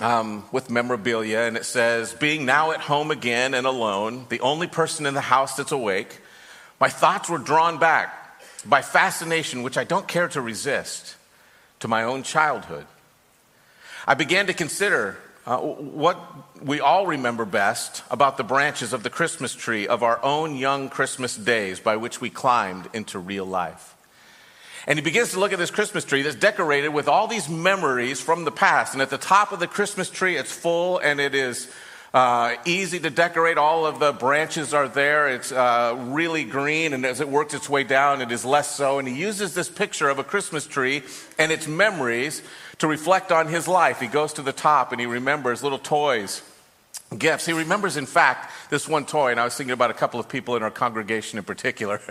um, 0.00 0.44
with 0.52 0.70
memorabilia, 0.70 1.40
and 1.40 1.56
it 1.56 1.64
says, 1.64 2.14
Being 2.14 2.46
now 2.46 2.70
at 2.70 2.80
home 2.80 3.10
again 3.10 3.54
and 3.54 3.66
alone, 3.66 4.26
the 4.28 4.40
only 4.40 4.66
person 4.66 5.04
in 5.04 5.14
the 5.14 5.20
house 5.20 5.56
that's 5.56 5.72
awake, 5.72 6.20
my 6.80 6.88
thoughts 6.88 7.28
were 7.28 7.38
drawn 7.38 7.78
back 7.78 8.16
by 8.64 8.82
fascination, 8.82 9.62
which 9.62 9.76
I 9.76 9.84
don't 9.84 10.06
care 10.06 10.28
to 10.28 10.40
resist, 10.40 11.16
to 11.80 11.88
my 11.88 12.04
own 12.04 12.22
childhood. 12.22 12.86
I 14.06 14.14
began 14.14 14.46
to 14.46 14.54
consider 14.54 15.18
uh, 15.46 15.58
what 15.58 16.18
we 16.62 16.80
all 16.80 17.06
remember 17.06 17.44
best 17.44 18.02
about 18.10 18.36
the 18.36 18.44
branches 18.44 18.92
of 18.92 19.02
the 19.02 19.10
Christmas 19.10 19.54
tree 19.54 19.88
of 19.88 20.02
our 20.02 20.22
own 20.22 20.56
young 20.56 20.88
Christmas 20.88 21.36
days 21.36 21.80
by 21.80 21.96
which 21.96 22.20
we 22.20 22.30
climbed 22.30 22.88
into 22.92 23.18
real 23.18 23.44
life. 23.44 23.96
And 24.86 24.98
he 24.98 25.02
begins 25.02 25.32
to 25.32 25.40
look 25.40 25.52
at 25.52 25.58
this 25.58 25.70
Christmas 25.70 26.04
tree 26.04 26.22
that's 26.22 26.36
decorated 26.36 26.88
with 26.88 27.08
all 27.08 27.26
these 27.26 27.48
memories 27.48 28.20
from 28.20 28.44
the 28.44 28.50
past. 28.50 28.94
And 28.94 29.02
at 29.02 29.10
the 29.10 29.18
top 29.18 29.52
of 29.52 29.60
the 29.60 29.66
Christmas 29.66 30.10
tree, 30.10 30.36
it's 30.36 30.52
full 30.52 30.98
and 30.98 31.20
it 31.20 31.34
is 31.34 31.70
uh, 32.12 32.56
easy 32.64 32.98
to 32.98 33.10
decorate. 33.10 33.56
All 33.56 33.86
of 33.86 34.00
the 34.00 34.12
branches 34.12 34.74
are 34.74 34.88
there. 34.88 35.28
It's 35.28 35.52
uh, 35.52 35.94
really 36.08 36.44
green, 36.44 36.92
and 36.92 37.04
as 37.04 37.20
it 37.20 37.28
works 37.28 37.54
its 37.54 37.68
way 37.68 37.84
down, 37.84 38.20
it 38.20 38.32
is 38.32 38.44
less 38.44 38.74
so. 38.74 38.98
And 38.98 39.06
he 39.06 39.14
uses 39.14 39.54
this 39.54 39.68
picture 39.68 40.08
of 40.08 40.18
a 40.18 40.24
Christmas 40.24 40.66
tree 40.66 41.02
and 41.38 41.52
its 41.52 41.68
memories 41.68 42.42
to 42.78 42.88
reflect 42.88 43.30
on 43.30 43.46
his 43.46 43.68
life. 43.68 44.00
He 44.00 44.08
goes 44.08 44.32
to 44.34 44.42
the 44.42 44.52
top 44.52 44.92
and 44.92 45.00
he 45.00 45.06
remembers 45.06 45.62
little 45.62 45.78
toys, 45.78 46.42
gifts. 47.16 47.46
He 47.46 47.52
remembers, 47.52 47.96
in 47.96 48.06
fact, 48.06 48.52
this 48.70 48.88
one 48.88 49.04
toy, 49.04 49.30
and 49.32 49.40
I 49.40 49.44
was 49.44 49.56
thinking 49.56 49.72
about 49.72 49.90
a 49.90 49.94
couple 49.94 50.20
of 50.20 50.28
people 50.28 50.56
in 50.56 50.62
our 50.62 50.70
congregation 50.70 51.38
in 51.38 51.44
particular. 51.44 52.00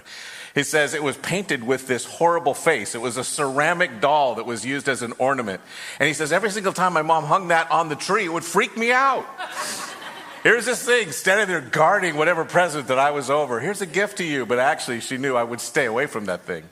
He 0.55 0.63
says 0.63 0.95
it 0.95 1.03
was 1.03 1.15
painted 1.15 1.63
with 1.63 1.85
this 1.85 2.05
horrible 2.05 2.55
face. 2.55 2.95
It 2.95 3.01
was 3.01 3.17
a 3.17 3.23
ceramic 3.23 4.01
doll 4.01 4.35
that 4.35 4.47
was 4.47 4.65
used 4.65 4.89
as 4.89 5.03
an 5.03 5.13
ornament. 5.19 5.61
And 5.99 6.07
he 6.07 6.13
says, 6.13 6.33
every 6.33 6.49
single 6.49 6.73
time 6.73 6.93
my 6.93 7.03
mom 7.03 7.25
hung 7.25 7.49
that 7.49 7.69
on 7.69 7.87
the 7.87 7.95
tree, 7.95 8.25
it 8.25 8.33
would 8.33 8.43
freak 8.43 8.75
me 8.75 8.91
out. 8.91 9.27
Here's 10.43 10.65
this 10.65 10.83
thing 10.83 11.11
standing 11.11 11.47
there 11.47 11.61
guarding 11.61 12.15
whatever 12.15 12.45
present 12.45 12.87
that 12.87 12.97
I 12.97 13.11
was 13.11 13.29
over. 13.29 13.59
Here's 13.59 13.81
a 13.81 13.85
gift 13.85 14.17
to 14.17 14.23
you. 14.23 14.47
But 14.47 14.57
actually, 14.57 15.01
she 15.01 15.17
knew 15.17 15.35
I 15.35 15.43
would 15.43 15.61
stay 15.61 15.85
away 15.85 16.07
from 16.07 16.25
that 16.25 16.41
thing. 16.41 16.63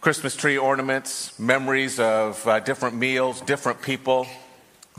Christmas 0.00 0.34
tree 0.34 0.58
ornaments, 0.58 1.38
memories 1.38 2.00
of 2.00 2.46
uh, 2.46 2.58
different 2.58 2.96
meals, 2.96 3.40
different 3.42 3.82
people, 3.82 4.26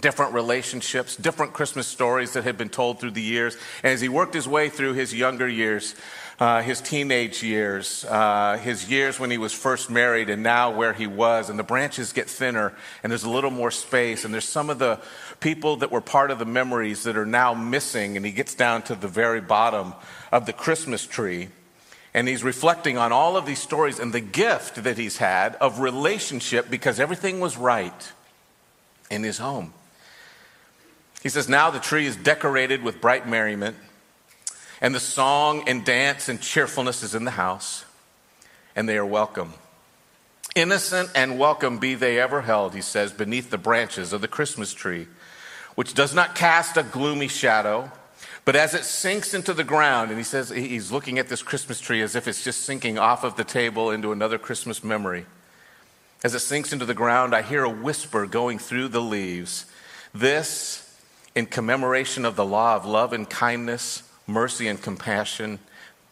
different 0.02 0.34
relationships, 0.34 1.16
different 1.16 1.54
Christmas 1.54 1.88
stories 1.88 2.34
that 2.34 2.44
had 2.44 2.58
been 2.58 2.70
told 2.70 3.00
through 3.00 3.12
the 3.12 3.22
years. 3.22 3.56
And 3.84 3.94
as 3.94 4.02
he 4.02 4.10
worked 4.10 4.34
his 4.34 4.48
way 4.48 4.70
through 4.70 4.94
his 4.94 5.14
younger 5.14 5.48
years, 5.48 5.96
uh, 6.40 6.64
his 6.64 6.82
teenage 6.82 7.44
years, 7.44 8.04
uh, 8.06 8.58
his 8.58 8.90
years 8.90 9.20
when 9.20 9.30
he 9.30 9.38
was 9.38 9.54
first 9.54 9.92
married, 9.92 10.28
and 10.28 10.42
now 10.42 10.72
where 10.72 10.92
he 10.92 11.06
was, 11.06 11.50
and 11.52 11.60
the 11.60 11.64
branches 11.64 12.14
get 12.14 12.28
thinner, 12.28 12.74
and 13.04 13.12
there's 13.12 13.24
a 13.24 13.30
little 13.30 13.52
more 13.52 13.70
space, 13.70 14.26
and 14.26 14.34
there's 14.34 14.44
some 14.44 14.72
of 14.72 14.80
the 14.80 15.00
people 15.40 15.78
that 15.78 15.92
were 15.92 16.02
part 16.02 16.32
of 16.32 16.40
the 16.40 16.46
memories 16.46 17.04
that 17.04 17.16
are 17.16 17.28
now 17.28 17.54
missing. 17.54 18.18
And 18.18 18.26
he 18.26 18.32
gets 18.32 18.56
down 18.56 18.82
to 18.84 18.96
the 18.96 19.08
very 19.08 19.40
bottom 19.40 19.94
of 20.32 20.48
the 20.48 20.54
Christmas 20.54 21.06
tree. 21.06 21.50
And 22.14 22.28
he's 22.28 22.44
reflecting 22.44 22.98
on 22.98 23.12
all 23.12 23.38
of 23.38 23.46
these 23.46 23.60
stories 23.60 24.00
and 24.00 24.12
the 24.12 24.20
gift 24.20 24.84
that 24.84 24.98
he's 24.98 25.18
had 25.18 25.56
of 25.56 25.80
relationship 25.80 26.70
because 26.70 27.00
everything 27.00 27.40
was 27.40 27.56
right 27.56 28.12
in 29.10 29.24
his 29.24 29.38
home. 29.38 29.74
He 31.22 31.30
says, 31.30 31.48
Now 31.48 31.70
the 31.70 31.80
tree 31.80 32.06
is 32.06 32.16
decorated 32.16 32.84
with 32.84 33.02
bright 33.02 33.28
merriment, 33.28 33.76
and 34.82 34.96
the 34.96 35.00
song 35.00 35.64
and 35.68 35.86
dance 35.86 36.30
and 36.30 36.42
cheerfulness 36.42 37.04
is 37.04 37.16
in 37.16 37.26
the 37.26 37.32
house, 37.32 37.86
and 38.76 38.88
they 38.88 38.98
are 38.98 39.06
welcome. 39.06 39.54
Innocent 40.56 41.10
and 41.16 41.40
welcome 41.40 41.78
be 41.78 41.96
they 41.96 42.20
ever 42.20 42.42
held, 42.42 42.74
he 42.74 42.82
says, 42.82 43.14
beneath 43.14 43.50
the 43.50 43.58
branches 43.58 44.12
of 44.12 44.22
the 44.22 44.28
Christmas 44.28 44.74
tree 44.74 45.08
which 45.76 45.94
does 45.94 46.14
not 46.14 46.36
cast 46.36 46.78
a 46.78 46.84
gloomy 46.84 47.28
shadow, 47.28 47.92
but 48.46 48.56
as 48.56 48.74
it 48.74 48.84
sinks 48.84 49.34
into 49.34 49.54
the 49.54 49.64
ground, 49.64 50.10
and 50.10 50.18
he 50.18 50.24
says 50.24 50.50
he's 50.50 50.92
looking 50.92 51.20
at 51.20 51.28
this 51.28 51.44
Christmas 51.44 51.80
tree 51.80 52.02
as 52.02 52.16
if 52.16 52.28
it's 52.28 52.44
just 52.44 52.62
sinking 52.62 52.98
off 52.98 53.24
of 53.24 53.36
the 53.36 53.44
table 53.44 53.92
into 53.92 54.12
another 54.12 54.38
Christmas 54.38 54.84
memory. 54.84 55.26
As 56.24 56.36
it 56.36 56.40
sinks 56.40 56.74
into 56.74 56.86
the 56.86 56.94
ground, 56.94 57.34
I 57.34 57.42
hear 57.42 57.64
a 57.64 57.70
whisper 57.70 58.26
going 58.26 58.60
through 58.60 58.90
the 58.90 59.02
leaves. 59.02 59.66
This, 60.14 60.91
in 61.36 61.46
commemoration 61.46 62.26
of 62.26 62.36
the 62.36 62.46
law 62.46 62.76
of 62.76 62.86
love 62.86 63.14
and 63.14 63.30
kindness, 63.30 64.04
mercy 64.28 64.68
and 64.68 64.82
compassion, 64.82 65.60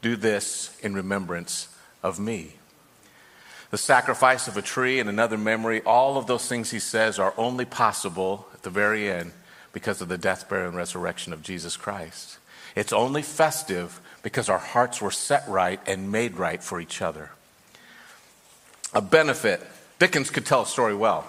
do 0.02 0.16
this 0.16 0.78
in 0.82 0.94
remembrance 0.94 1.68
of 2.02 2.20
me. 2.20 2.54
The 3.72 3.78
sacrifice 3.78 4.48
of 4.48 4.58
a 4.58 4.62
tree 4.62 5.00
and 5.00 5.10
another 5.10 5.38
memory, 5.38 5.82
all 5.82 6.18
of 6.18 6.26
those 6.26 6.48
things 6.48 6.72
he 6.72 6.80
says 6.80 7.20
are 7.20 7.34
only 7.38 7.66
possible 7.66 8.48
at 8.54 8.64
the 8.64 8.70
very 8.70 9.12
end 9.12 9.34
because 9.74 10.02
of 10.02 10.08
the 10.08 10.18
death, 10.18 10.50
burial, 10.50 10.70
and 10.70 10.78
resurrection 10.78 11.34
of 11.34 11.44
Jesus 11.44 11.78
Christ. 11.78 12.40
It's 12.76 12.94
only 12.94 13.22
festive 13.22 14.02
because 14.24 14.50
our 14.50 14.58
hearts 14.58 15.02
were 15.02 15.12
set 15.12 15.48
right 15.48 15.80
and 15.88 16.12
made 16.12 16.38
right 16.38 16.64
for 16.64 16.80
each 16.80 17.02
other. 17.02 17.32
A 18.94 19.02
benefit, 19.02 19.62
Dickens 20.00 20.32
could 20.32 20.46
tell 20.46 20.64
a 20.64 20.66
story 20.66 20.96
well, 20.96 21.26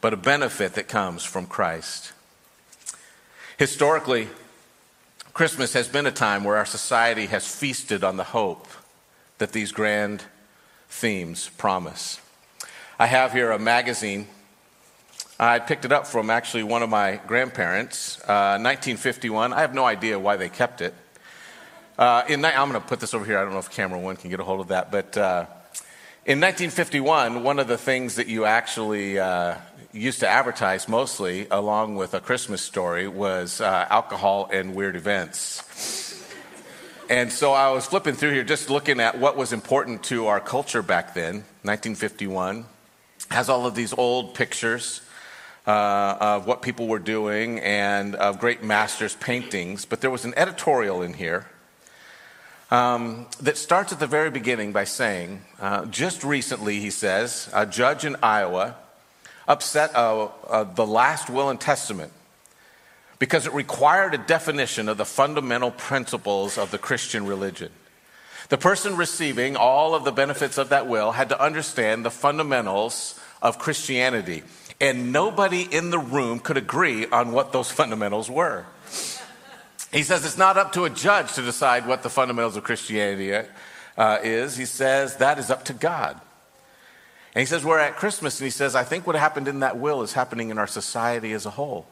but 0.00 0.14
a 0.14 0.16
benefit 0.16 0.74
that 0.74 0.88
comes 0.88 1.24
from 1.24 1.46
Christ. 1.46 2.12
Historically, 3.62 4.26
Christmas 5.34 5.72
has 5.74 5.86
been 5.86 6.04
a 6.04 6.10
time 6.10 6.42
where 6.42 6.56
our 6.56 6.66
society 6.66 7.26
has 7.26 7.46
feasted 7.46 8.02
on 8.02 8.16
the 8.16 8.24
hope 8.24 8.66
that 9.38 9.52
these 9.52 9.70
grand 9.70 10.24
themes 10.88 11.48
promise. 11.58 12.20
I 12.98 13.06
have 13.06 13.32
here 13.32 13.52
a 13.52 13.60
magazine 13.60 14.26
I 15.38 15.60
picked 15.60 15.84
it 15.84 15.92
up 15.92 16.08
from 16.08 16.28
actually 16.28 16.64
one 16.64 16.82
of 16.82 16.90
my 16.90 17.20
grandparents, 17.28 18.18
uh, 18.22 18.58
1951. 18.58 19.52
I 19.52 19.60
have 19.60 19.74
no 19.74 19.84
idea 19.84 20.18
why 20.18 20.34
they 20.34 20.48
kept 20.48 20.80
it. 20.80 20.92
Uh, 21.96 22.24
in, 22.28 22.44
I'm 22.44 22.68
going 22.68 22.82
to 22.82 22.88
put 22.88 22.98
this 22.98 23.14
over 23.14 23.24
here. 23.24 23.38
I 23.38 23.44
don't 23.44 23.52
know 23.52 23.60
if 23.60 23.70
camera 23.70 23.96
one 23.96 24.16
can 24.16 24.28
get 24.28 24.40
a 24.40 24.44
hold 24.44 24.58
of 24.58 24.68
that. 24.68 24.90
But 24.90 25.16
uh, 25.16 25.46
in 26.26 26.40
1951, 26.40 27.44
one 27.44 27.60
of 27.60 27.68
the 27.68 27.78
things 27.78 28.16
that 28.16 28.26
you 28.26 28.44
actually 28.44 29.20
uh, 29.20 29.54
used 29.92 30.20
to 30.20 30.28
advertise 30.28 30.88
mostly, 30.88 31.46
along 31.50 31.96
with 31.96 32.14
a 32.14 32.20
Christmas 32.20 32.62
story, 32.62 33.06
was 33.08 33.60
uh, 33.60 33.86
alcohol 33.90 34.48
and 34.50 34.74
weird 34.74 34.96
events. 34.96 35.62
And 37.10 37.30
so 37.30 37.52
I 37.52 37.70
was 37.72 37.84
flipping 37.86 38.14
through 38.14 38.32
here 38.32 38.44
just 38.44 38.70
looking 38.70 39.00
at 39.00 39.18
what 39.18 39.36
was 39.36 39.52
important 39.52 40.02
to 40.04 40.28
our 40.28 40.40
culture 40.40 40.82
back 40.82 41.12
then, 41.12 41.44
1951. 41.62 42.64
Has 43.30 43.48
all 43.48 43.66
of 43.66 43.74
these 43.74 43.92
old 43.92 44.34
pictures 44.34 45.02
uh, 45.66 46.16
of 46.20 46.46
what 46.46 46.62
people 46.62 46.86
were 46.86 46.98
doing 46.98 47.60
and 47.60 48.14
of 48.14 48.38
great 48.38 48.62
masters' 48.62 49.14
paintings, 49.14 49.84
but 49.84 50.00
there 50.00 50.10
was 50.10 50.24
an 50.24 50.32
editorial 50.36 51.02
in 51.02 51.12
here 51.14 51.46
um, 52.70 53.26
that 53.40 53.58
starts 53.58 53.92
at 53.92 54.00
the 54.00 54.06
very 54.06 54.30
beginning 54.30 54.72
by 54.72 54.84
saying, 54.84 55.42
uh, 55.60 55.84
just 55.86 56.24
recently, 56.24 56.80
he 56.80 56.90
says, 56.90 57.50
a 57.52 57.66
judge 57.66 58.06
in 58.06 58.16
Iowa 58.22 58.76
upset 59.48 59.94
uh, 59.94 60.28
uh, 60.48 60.64
the 60.64 60.86
last 60.86 61.30
will 61.30 61.50
and 61.50 61.60
testament 61.60 62.12
because 63.18 63.46
it 63.46 63.54
required 63.54 64.14
a 64.14 64.18
definition 64.18 64.88
of 64.88 64.96
the 64.96 65.04
fundamental 65.04 65.70
principles 65.70 66.58
of 66.58 66.70
the 66.70 66.78
Christian 66.78 67.26
religion. 67.26 67.70
The 68.48 68.58
person 68.58 68.96
receiving 68.96 69.56
all 69.56 69.94
of 69.94 70.04
the 70.04 70.12
benefits 70.12 70.58
of 70.58 70.70
that 70.70 70.86
will 70.86 71.12
had 71.12 71.28
to 71.28 71.40
understand 71.40 72.04
the 72.04 72.10
fundamentals 72.10 73.18
of 73.40 73.58
Christianity 73.58 74.42
and 74.80 75.12
nobody 75.12 75.62
in 75.62 75.90
the 75.90 75.98
room 75.98 76.40
could 76.40 76.56
agree 76.56 77.06
on 77.06 77.30
what 77.30 77.52
those 77.52 77.70
fundamentals 77.70 78.28
were. 78.28 78.66
He 79.92 80.02
says 80.02 80.24
it's 80.24 80.36
not 80.36 80.56
up 80.56 80.72
to 80.72 80.84
a 80.84 80.90
judge 80.90 81.32
to 81.34 81.42
decide 81.42 81.86
what 81.86 82.02
the 82.02 82.10
fundamentals 82.10 82.56
of 82.56 82.64
Christianity 82.64 83.48
uh, 83.96 84.18
is. 84.24 84.56
He 84.56 84.64
says 84.64 85.16
that 85.18 85.38
is 85.38 85.50
up 85.50 85.64
to 85.66 85.72
God. 85.72 86.20
And 87.34 87.40
he 87.40 87.46
says, 87.46 87.64
We're 87.64 87.78
at 87.78 87.96
Christmas, 87.96 88.38
and 88.40 88.44
he 88.44 88.50
says, 88.50 88.74
I 88.74 88.84
think 88.84 89.06
what 89.06 89.16
happened 89.16 89.48
in 89.48 89.60
that 89.60 89.78
will 89.78 90.02
is 90.02 90.12
happening 90.12 90.50
in 90.50 90.58
our 90.58 90.66
society 90.66 91.32
as 91.32 91.46
a 91.46 91.50
whole. 91.50 91.86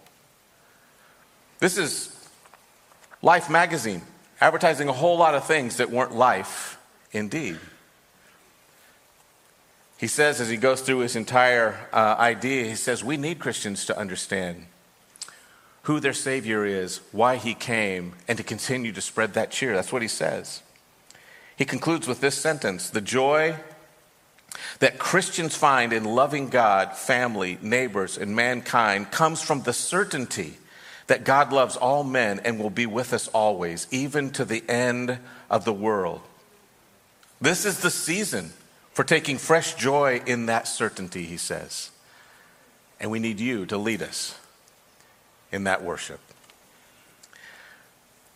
This 1.58 1.78
is 1.78 2.16
Life 3.22 3.50
magazine, 3.50 4.02
advertising 4.40 4.88
a 4.88 4.92
whole 4.92 5.18
lot 5.18 5.34
of 5.34 5.46
things 5.46 5.76
that 5.76 5.90
weren't 5.90 6.14
life 6.14 6.78
indeed. 7.12 7.58
He 9.98 10.06
says, 10.06 10.40
as 10.40 10.48
he 10.48 10.56
goes 10.56 10.80
through 10.80 11.00
his 11.00 11.16
entire 11.16 11.78
uh, 11.92 12.16
idea, 12.18 12.64
he 12.64 12.74
says, 12.74 13.04
We 13.04 13.18
need 13.18 13.38
Christians 13.38 13.84
to 13.86 13.98
understand 13.98 14.66
who 15.82 16.00
their 16.00 16.14
Savior 16.14 16.64
is, 16.64 17.02
why 17.12 17.36
he 17.36 17.52
came, 17.52 18.14
and 18.26 18.38
to 18.38 18.44
continue 18.44 18.92
to 18.92 19.00
spread 19.02 19.34
that 19.34 19.50
cheer. 19.50 19.74
That's 19.74 19.92
what 19.92 20.02
he 20.02 20.08
says. 20.08 20.62
He 21.54 21.66
concludes 21.66 22.08
with 22.08 22.22
this 22.22 22.36
sentence 22.36 22.88
The 22.88 23.02
joy 23.02 23.56
that 24.80 24.98
Christians 24.98 25.56
find 25.56 25.92
in 25.92 26.04
loving 26.04 26.48
God, 26.48 26.96
family, 26.96 27.58
neighbors, 27.62 28.18
and 28.18 28.34
mankind 28.34 29.10
comes 29.10 29.42
from 29.42 29.62
the 29.62 29.72
certainty 29.72 30.56
that 31.06 31.24
God 31.24 31.52
loves 31.52 31.76
all 31.76 32.04
men 32.04 32.40
and 32.44 32.58
will 32.58 32.70
be 32.70 32.86
with 32.86 33.12
us 33.12 33.28
always, 33.28 33.86
even 33.90 34.30
to 34.30 34.44
the 34.44 34.62
end 34.68 35.18
of 35.50 35.64
the 35.64 35.72
world. 35.72 36.20
This 37.40 37.64
is 37.64 37.80
the 37.80 37.90
season 37.90 38.52
for 38.92 39.02
taking 39.02 39.38
fresh 39.38 39.74
joy 39.74 40.22
in 40.26 40.46
that 40.46 40.68
certainty, 40.68 41.24
he 41.24 41.36
says. 41.36 41.90
And 43.00 43.10
we 43.10 43.18
need 43.18 43.40
you 43.40 43.66
to 43.66 43.78
lead 43.78 44.02
us 44.02 44.38
in 45.50 45.64
that 45.64 45.82
worship. 45.82 46.20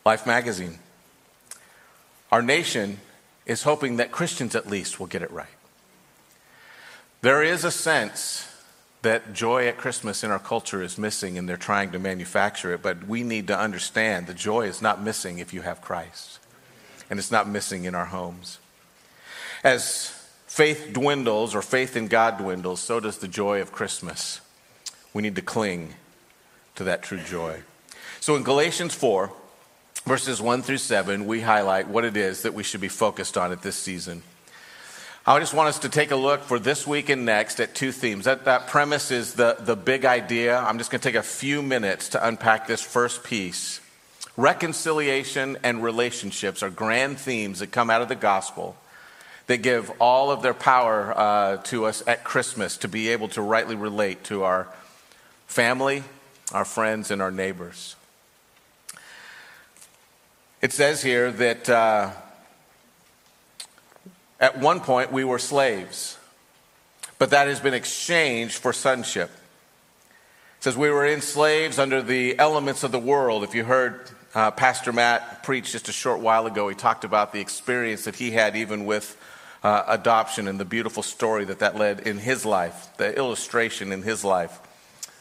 Life 0.04 0.26
Magazine. 0.26 0.78
Our 2.32 2.42
nation 2.42 2.98
is 3.46 3.62
hoping 3.62 3.98
that 3.98 4.10
Christians 4.10 4.56
at 4.56 4.66
least 4.66 4.98
will 4.98 5.06
get 5.06 5.22
it 5.22 5.30
right. 5.30 5.46
There 7.24 7.42
is 7.42 7.64
a 7.64 7.70
sense 7.70 8.46
that 9.00 9.32
joy 9.32 9.66
at 9.66 9.78
Christmas 9.78 10.22
in 10.22 10.30
our 10.30 10.38
culture 10.38 10.82
is 10.82 10.98
missing 10.98 11.38
and 11.38 11.48
they're 11.48 11.56
trying 11.56 11.90
to 11.92 11.98
manufacture 11.98 12.74
it, 12.74 12.82
but 12.82 13.08
we 13.08 13.22
need 13.22 13.46
to 13.46 13.58
understand 13.58 14.26
the 14.26 14.34
joy 14.34 14.66
is 14.66 14.82
not 14.82 15.02
missing 15.02 15.38
if 15.38 15.54
you 15.54 15.62
have 15.62 15.80
Christ, 15.80 16.38
and 17.08 17.18
it's 17.18 17.30
not 17.30 17.48
missing 17.48 17.84
in 17.84 17.94
our 17.94 18.04
homes. 18.04 18.58
As 19.64 20.08
faith 20.46 20.90
dwindles 20.92 21.54
or 21.54 21.62
faith 21.62 21.96
in 21.96 22.08
God 22.08 22.36
dwindles, 22.36 22.80
so 22.80 23.00
does 23.00 23.16
the 23.16 23.26
joy 23.26 23.62
of 23.62 23.72
Christmas. 23.72 24.42
We 25.14 25.22
need 25.22 25.36
to 25.36 25.40
cling 25.40 25.94
to 26.74 26.84
that 26.84 27.02
true 27.02 27.20
joy. 27.20 27.62
So 28.20 28.36
in 28.36 28.42
Galatians 28.42 28.94
4, 28.94 29.32
verses 30.04 30.42
1 30.42 30.60
through 30.60 30.76
7, 30.76 31.24
we 31.24 31.40
highlight 31.40 31.88
what 31.88 32.04
it 32.04 32.18
is 32.18 32.42
that 32.42 32.52
we 32.52 32.62
should 32.62 32.82
be 32.82 32.88
focused 32.88 33.38
on 33.38 33.50
at 33.50 33.62
this 33.62 33.76
season. 33.76 34.22
I 35.26 35.38
just 35.40 35.54
want 35.54 35.70
us 35.70 35.78
to 35.78 35.88
take 35.88 36.10
a 36.10 36.16
look 36.16 36.42
for 36.42 36.58
this 36.58 36.86
week 36.86 37.08
and 37.08 37.24
next 37.24 37.58
at 37.58 37.74
two 37.74 37.92
themes. 37.92 38.26
That, 38.26 38.44
that 38.44 38.66
premise 38.66 39.10
is 39.10 39.32
the, 39.32 39.56
the 39.58 39.74
big 39.74 40.04
idea. 40.04 40.58
I'm 40.58 40.76
just 40.76 40.90
going 40.90 41.00
to 41.00 41.08
take 41.08 41.14
a 41.14 41.22
few 41.22 41.62
minutes 41.62 42.10
to 42.10 42.26
unpack 42.26 42.66
this 42.66 42.82
first 42.82 43.24
piece. 43.24 43.80
Reconciliation 44.36 45.56
and 45.62 45.82
relationships 45.82 46.62
are 46.62 46.68
grand 46.68 47.18
themes 47.18 47.60
that 47.60 47.68
come 47.72 47.88
out 47.88 48.02
of 48.02 48.08
the 48.08 48.14
gospel 48.14 48.76
that 49.46 49.62
give 49.62 49.90
all 49.98 50.30
of 50.30 50.42
their 50.42 50.52
power 50.52 51.14
uh, 51.16 51.56
to 51.58 51.86
us 51.86 52.02
at 52.06 52.22
Christmas 52.22 52.76
to 52.76 52.88
be 52.88 53.08
able 53.08 53.28
to 53.28 53.40
rightly 53.40 53.76
relate 53.76 54.24
to 54.24 54.44
our 54.44 54.68
family, 55.46 56.04
our 56.52 56.66
friends, 56.66 57.10
and 57.10 57.22
our 57.22 57.30
neighbors. 57.30 57.96
It 60.60 60.74
says 60.74 61.02
here 61.02 61.32
that. 61.32 61.70
Uh, 61.70 62.10
at 64.40 64.58
one 64.58 64.80
point, 64.80 65.12
we 65.12 65.24
were 65.24 65.38
slaves, 65.38 66.18
but 67.18 67.30
that 67.30 67.48
has 67.48 67.60
been 67.60 67.74
exchanged 67.74 68.54
for 68.58 68.72
sonship. 68.72 69.30
It 69.30 70.64
says 70.64 70.76
we 70.76 70.90
were 70.90 71.06
enslaved 71.06 71.78
under 71.78 72.02
the 72.02 72.38
elements 72.38 72.82
of 72.82 72.92
the 72.92 72.98
world. 72.98 73.44
If 73.44 73.54
you 73.54 73.64
heard 73.64 74.10
uh, 74.34 74.50
Pastor 74.50 74.92
Matt 74.92 75.42
preach 75.42 75.72
just 75.72 75.88
a 75.88 75.92
short 75.92 76.20
while 76.20 76.46
ago, 76.46 76.68
he 76.68 76.74
talked 76.74 77.04
about 77.04 77.32
the 77.32 77.40
experience 77.40 78.04
that 78.04 78.16
he 78.16 78.32
had 78.32 78.56
even 78.56 78.84
with 78.84 79.16
uh, 79.62 79.84
adoption 79.86 80.48
and 80.48 80.58
the 80.60 80.64
beautiful 80.64 81.02
story 81.02 81.44
that 81.46 81.60
that 81.60 81.76
led 81.76 82.00
in 82.00 82.18
his 82.18 82.44
life, 82.44 82.88
the 82.96 83.16
illustration 83.16 83.92
in 83.92 84.02
his 84.02 84.24
life 84.24 84.58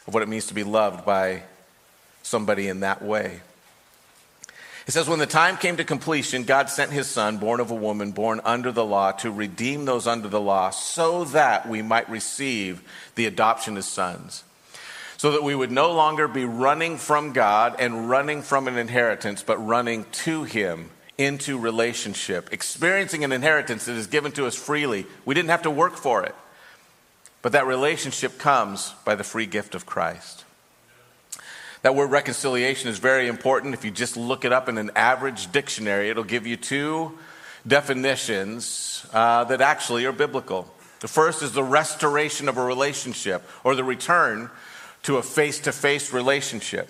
of 0.06 0.12
what 0.12 0.22
it 0.22 0.28
means 0.28 0.46
to 0.46 0.54
be 0.54 0.64
loved 0.64 1.04
by 1.06 1.42
somebody 2.22 2.68
in 2.68 2.80
that 2.80 3.02
way. 3.02 3.40
It 4.86 4.92
says, 4.92 5.08
When 5.08 5.18
the 5.18 5.26
time 5.26 5.56
came 5.56 5.76
to 5.78 5.84
completion, 5.84 6.44
God 6.44 6.68
sent 6.68 6.92
his 6.92 7.06
son, 7.06 7.38
born 7.38 7.60
of 7.60 7.70
a 7.70 7.74
woman, 7.74 8.12
born 8.12 8.40
under 8.44 8.70
the 8.70 8.84
law, 8.84 9.12
to 9.12 9.30
redeem 9.30 9.84
those 9.84 10.06
under 10.06 10.28
the 10.28 10.40
law, 10.40 10.70
so 10.70 11.24
that 11.26 11.68
we 11.68 11.80
might 11.80 12.08
receive 12.10 12.82
the 13.14 13.26
adoption 13.26 13.76
as 13.76 13.86
sons. 13.86 14.44
So 15.16 15.30
that 15.32 15.42
we 15.42 15.54
would 15.54 15.70
no 15.70 15.92
longer 15.92 16.28
be 16.28 16.44
running 16.44 16.98
from 16.98 17.32
God 17.32 17.76
and 17.78 18.10
running 18.10 18.42
from 18.42 18.68
an 18.68 18.76
inheritance, 18.76 19.42
but 19.42 19.56
running 19.64 20.04
to 20.12 20.44
him 20.44 20.90
into 21.16 21.58
relationship, 21.58 22.52
experiencing 22.52 23.24
an 23.24 23.32
inheritance 23.32 23.86
that 23.86 23.96
is 23.96 24.08
given 24.08 24.32
to 24.32 24.46
us 24.46 24.56
freely. 24.56 25.06
We 25.24 25.34
didn't 25.34 25.50
have 25.50 25.62
to 25.62 25.70
work 25.70 25.94
for 25.94 26.24
it. 26.24 26.34
But 27.40 27.52
that 27.52 27.66
relationship 27.66 28.38
comes 28.38 28.92
by 29.04 29.14
the 29.14 29.24
free 29.24 29.46
gift 29.46 29.74
of 29.74 29.86
Christ. 29.86 30.43
That 31.84 31.94
word 31.94 32.10
reconciliation 32.10 32.88
is 32.88 32.98
very 32.98 33.28
important. 33.28 33.74
If 33.74 33.84
you 33.84 33.90
just 33.90 34.16
look 34.16 34.46
it 34.46 34.54
up 34.54 34.70
in 34.70 34.78
an 34.78 34.90
average 34.96 35.52
dictionary, 35.52 36.08
it'll 36.08 36.24
give 36.24 36.46
you 36.46 36.56
two 36.56 37.12
definitions 37.66 39.04
uh, 39.12 39.44
that 39.44 39.60
actually 39.60 40.06
are 40.06 40.12
biblical. 40.12 40.66
The 41.00 41.08
first 41.08 41.42
is 41.42 41.52
the 41.52 41.62
restoration 41.62 42.48
of 42.48 42.56
a 42.56 42.64
relationship 42.64 43.42
or 43.64 43.74
the 43.74 43.84
return 43.84 44.48
to 45.02 45.18
a 45.18 45.22
face 45.22 45.60
to 45.60 45.72
face 45.72 46.10
relationship. 46.10 46.88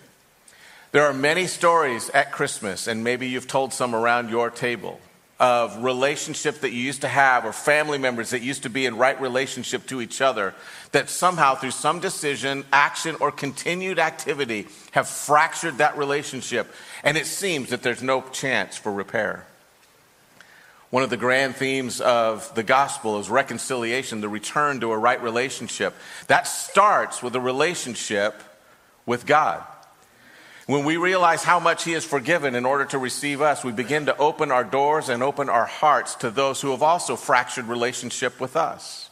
There 0.92 1.02
are 1.02 1.12
many 1.12 1.48
stories 1.48 2.09
at 2.11 2.30
Christmas, 2.30 2.87
and 2.87 3.02
maybe 3.02 3.26
you've 3.26 3.48
told 3.48 3.72
some 3.72 3.96
around 3.96 4.30
your 4.30 4.48
table, 4.48 5.00
of 5.40 5.82
relationship 5.82 6.60
that 6.60 6.70
you 6.70 6.80
used 6.80 7.00
to 7.00 7.08
have 7.08 7.44
or 7.44 7.52
family 7.52 7.98
members 7.98 8.30
that 8.30 8.42
used 8.42 8.62
to 8.62 8.70
be 8.70 8.86
in 8.86 8.96
right 8.96 9.20
relationship 9.20 9.86
to 9.86 10.00
each 10.00 10.20
other 10.20 10.54
that 10.92 11.10
somehow 11.10 11.56
through 11.56 11.72
some 11.72 11.98
decision, 11.98 12.64
action, 12.72 13.16
or 13.20 13.32
continued 13.32 13.98
activity 13.98 14.68
have 14.92 15.08
fractured 15.08 15.78
that 15.78 15.96
relationship 15.98 16.72
and 17.02 17.16
it 17.16 17.26
seems 17.26 17.70
that 17.70 17.82
there's 17.82 18.02
no 18.02 18.22
chance 18.32 18.76
for 18.76 18.92
repair. 18.92 19.44
One 20.90 21.02
of 21.02 21.10
the 21.10 21.16
grand 21.16 21.56
themes 21.56 22.00
of 22.00 22.54
the 22.54 22.62
gospel 22.62 23.18
is 23.18 23.28
reconciliation, 23.28 24.20
the 24.20 24.28
return 24.28 24.78
to 24.80 24.92
a 24.92 24.96
right 24.96 25.20
relationship. 25.20 25.92
That 26.28 26.46
starts 26.46 27.20
with 27.20 27.34
a 27.34 27.40
relationship 27.40 28.40
with 29.04 29.26
God. 29.26 29.64
When 30.66 30.85
we 30.85 30.96
realize 30.96 31.44
how 31.44 31.61
much 31.61 31.85
He 31.85 31.92
has 31.92 32.05
forgiven 32.05 32.55
in 32.55 32.64
order 32.64 32.87
to 32.87 32.98
receive 32.98 33.42
us, 33.42 33.62
we 33.62 33.72
begin 33.72 34.07
to 34.07 34.16
open 34.16 34.50
our 34.50 34.64
doors 34.64 35.11
and 35.11 35.22
open 35.22 35.50
our 35.50 35.66
hearts 35.66 36.14
to 36.16 36.31
those 36.31 36.62
who 36.62 36.70
have 36.70 36.83
also 36.83 37.16
fractured 37.16 37.66
relationship 37.66 38.40
with 38.40 38.57
us. 38.57 39.11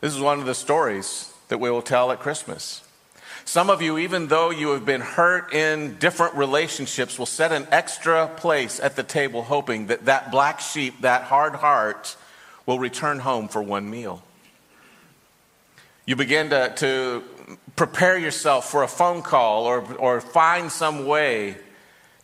This 0.00 0.14
is 0.14 0.20
one 0.20 0.38
of 0.38 0.46
the 0.46 0.54
stories 0.54 1.32
that 1.48 1.58
we 1.58 1.70
will 1.70 1.82
tell 1.82 2.10
at 2.10 2.20
Christmas. 2.20 2.82
Some 3.44 3.70
of 3.70 3.82
you, 3.82 3.98
even 3.98 4.28
though 4.28 4.50
you 4.50 4.70
have 4.70 4.84
been 4.84 5.02
hurt 5.02 5.52
in 5.52 5.98
different 5.98 6.34
relationships, 6.34 7.18
will 7.18 7.26
set 7.26 7.52
an 7.52 7.66
extra 7.70 8.28
place 8.28 8.80
at 8.80 8.96
the 8.96 9.02
table 9.02 9.42
hoping 9.42 9.86
that 9.88 10.06
that 10.06 10.30
black 10.30 10.58
sheep, 10.58 11.02
that 11.02 11.24
hard 11.24 11.54
heart, 11.56 12.16
will 12.64 12.78
return 12.78 13.20
home 13.20 13.46
for 13.46 13.62
one 13.62 13.88
meal. 13.88 14.22
You 16.06 16.14
begin 16.14 16.50
to, 16.50 16.72
to 16.76 17.22
prepare 17.74 18.16
yourself 18.16 18.70
for 18.70 18.84
a 18.84 18.88
phone 18.88 19.22
call 19.22 19.64
or, 19.64 19.80
or 19.96 20.20
find 20.20 20.70
some 20.70 21.04
way 21.04 21.56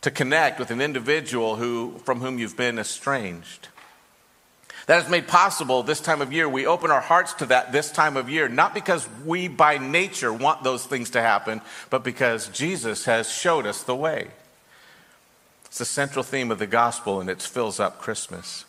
to 0.01 0.09
connect 0.09 0.57
with 0.57 0.71
an 0.71 0.81
individual 0.81 1.57
who, 1.57 1.99
from 2.05 2.21
whom 2.21 2.39
you've 2.39 2.57
been 2.57 2.79
estranged. 2.79 3.67
That 4.85 5.03
is 5.03 5.09
made 5.09 5.27
possible 5.27 5.83
this 5.83 6.01
time 6.01 6.21
of 6.21 6.33
year. 6.33 6.47
We 6.47 6.65
open 6.65 6.91
our 6.91 7.01
hearts 7.01 7.33
to 7.35 7.45
that 7.47 7.71
this 7.71 7.91
time 7.91 8.17
of 8.17 8.29
year, 8.29 8.49
not 8.49 8.73
because 8.73 9.07
we 9.25 9.47
by 9.47 9.77
nature 9.77 10.31
want 10.31 10.63
those 10.63 10.85
things 10.85 11.11
to 11.11 11.21
happen, 11.21 11.61
but 11.89 12.03
because 12.03 12.47
Jesus 12.49 13.05
has 13.05 13.31
showed 13.31 13.65
us 13.65 13.83
the 13.83 13.95
way. 13.95 14.27
It's 15.65 15.77
the 15.77 15.85
central 15.85 16.23
theme 16.23 16.51
of 16.51 16.59
the 16.59 16.67
gospel, 16.67 17.21
and 17.21 17.29
it 17.29 17.41
fills 17.41 17.79
up 17.79 17.99
Christmas. 17.99 18.65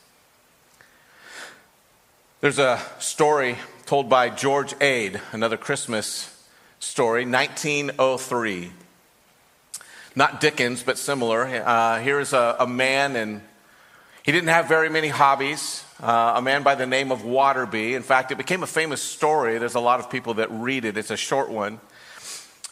There's 2.41 2.59
a 2.59 2.81
story 2.99 3.59
told 3.95 4.09
by 4.09 4.29
George 4.29 4.75
Ade, 4.81 5.21
another 5.31 5.57
Christmas 5.57 6.45
story, 6.81 7.25
1903. 7.25 8.73
Not 10.17 10.41
Dickens, 10.41 10.83
but 10.83 10.99
similar. 10.99 11.45
Uh, 11.45 12.01
here's 12.01 12.33
a, 12.33 12.57
a, 12.59 12.67
man, 12.67 13.15
and 13.15 13.41
he 14.25 14.33
didn't 14.33 14.49
have 14.49 14.67
very 14.67 14.91
many 14.91 15.07
hobbies. 15.07 15.85
Uh, 16.03 16.33
a 16.35 16.43
man 16.43 16.65
by 16.65 16.75
the 16.75 16.89
name 16.89 17.13
of 17.13 17.25
Waterby. 17.25 17.95
In 17.95 18.03
fact, 18.03 18.33
it 18.33 18.37
became 18.37 18.65
a 18.65 18.67
famous 18.67 19.01
story. 19.01 19.59
There's 19.59 19.77
a 19.77 19.81
lot 19.81 20.01
of 20.01 20.11
people 20.11 20.35
that 20.35 20.51
read 20.51 20.85
it, 20.85 20.97
it's 20.97 21.13
a 21.13 21.17
short 21.17 21.49
one. 21.49 21.79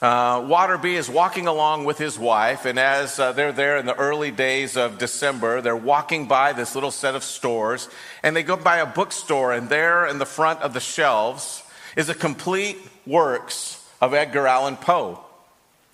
Uh, 0.03 0.45
Waterby 0.49 0.97
is 0.97 1.09
walking 1.09 1.47
along 1.47 1.85
with 1.85 1.97
his 1.97 2.19
wife, 2.19 2.65
and 2.65 2.77
as 2.77 3.21
uh, 3.21 3.31
they're 3.31 3.53
there 3.53 3.77
in 3.77 3.87
the 3.87 3.95
early 3.95 4.33
days 4.33 4.77
of 4.77 4.99
December, 4.99 5.61
they're 5.61 5.77
walking 5.77 6.27
by 6.27 6.53
this 6.53 6.75
little 6.75 6.91
set 6.91 7.15
of 7.15 7.23
stores, 7.23 7.89
and 8.25 8.35
they 8.35 8.43
go 8.43 8.57
by 8.57 8.79
a 8.79 8.87
bookstore, 8.87 9.53
and 9.53 9.69
there 9.69 10.05
in 10.09 10.19
the 10.19 10.27
front 10.27 10.61
of 10.61 10.75
the 10.75 10.81
shelves 10.81 11.63
is 11.95 12.09
a 12.09 12.15
complete 12.15 12.79
works 13.07 13.89
of 14.01 14.13
Edgar 14.13 14.49
Allan 14.49 14.77
Poe. 14.77 15.21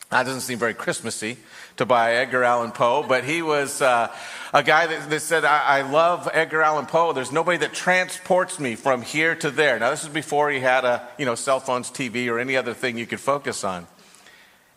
That 0.09 0.23
doesn't 0.23 0.41
seem 0.41 0.59
very 0.59 0.73
Christmassy 0.73 1.37
to 1.77 1.85
buy 1.85 2.15
Edgar 2.15 2.45
Allan 2.45 2.73
Poe, 2.73 3.05
but 3.07 3.25
he 3.25 3.43
was 3.43 3.83
uh, 3.83 4.11
a 4.55 4.63
guy 4.63 4.87
that, 4.87 5.11
that 5.11 5.21
said, 5.21 5.45
I, 5.45 5.81
I, 5.81 5.83
love 5.83 6.31
Edgar 6.33 6.63
Allan 6.63 6.87
Poe. 6.87 7.13
There's 7.13 7.31
nobody 7.31 7.59
that 7.59 7.75
transports 7.75 8.59
me 8.59 8.75
from 8.75 9.03
here 9.03 9.35
to 9.35 9.51
there. 9.51 9.79
Now, 9.79 9.91
this 9.91 10.05
is 10.05 10.09
before 10.09 10.51
he 10.51 10.61
had 10.61 10.87
a, 10.87 11.07
you 11.19 11.27
know, 11.27 11.35
cell 11.35 11.61
phones, 11.61 11.91
TV, 11.91 12.31
or 12.31 12.39
any 12.39 12.57
other 12.57 12.73
thing 12.73 12.97
you 12.97 13.05
could 13.05 13.21
focus 13.21 13.65
on. 13.65 13.87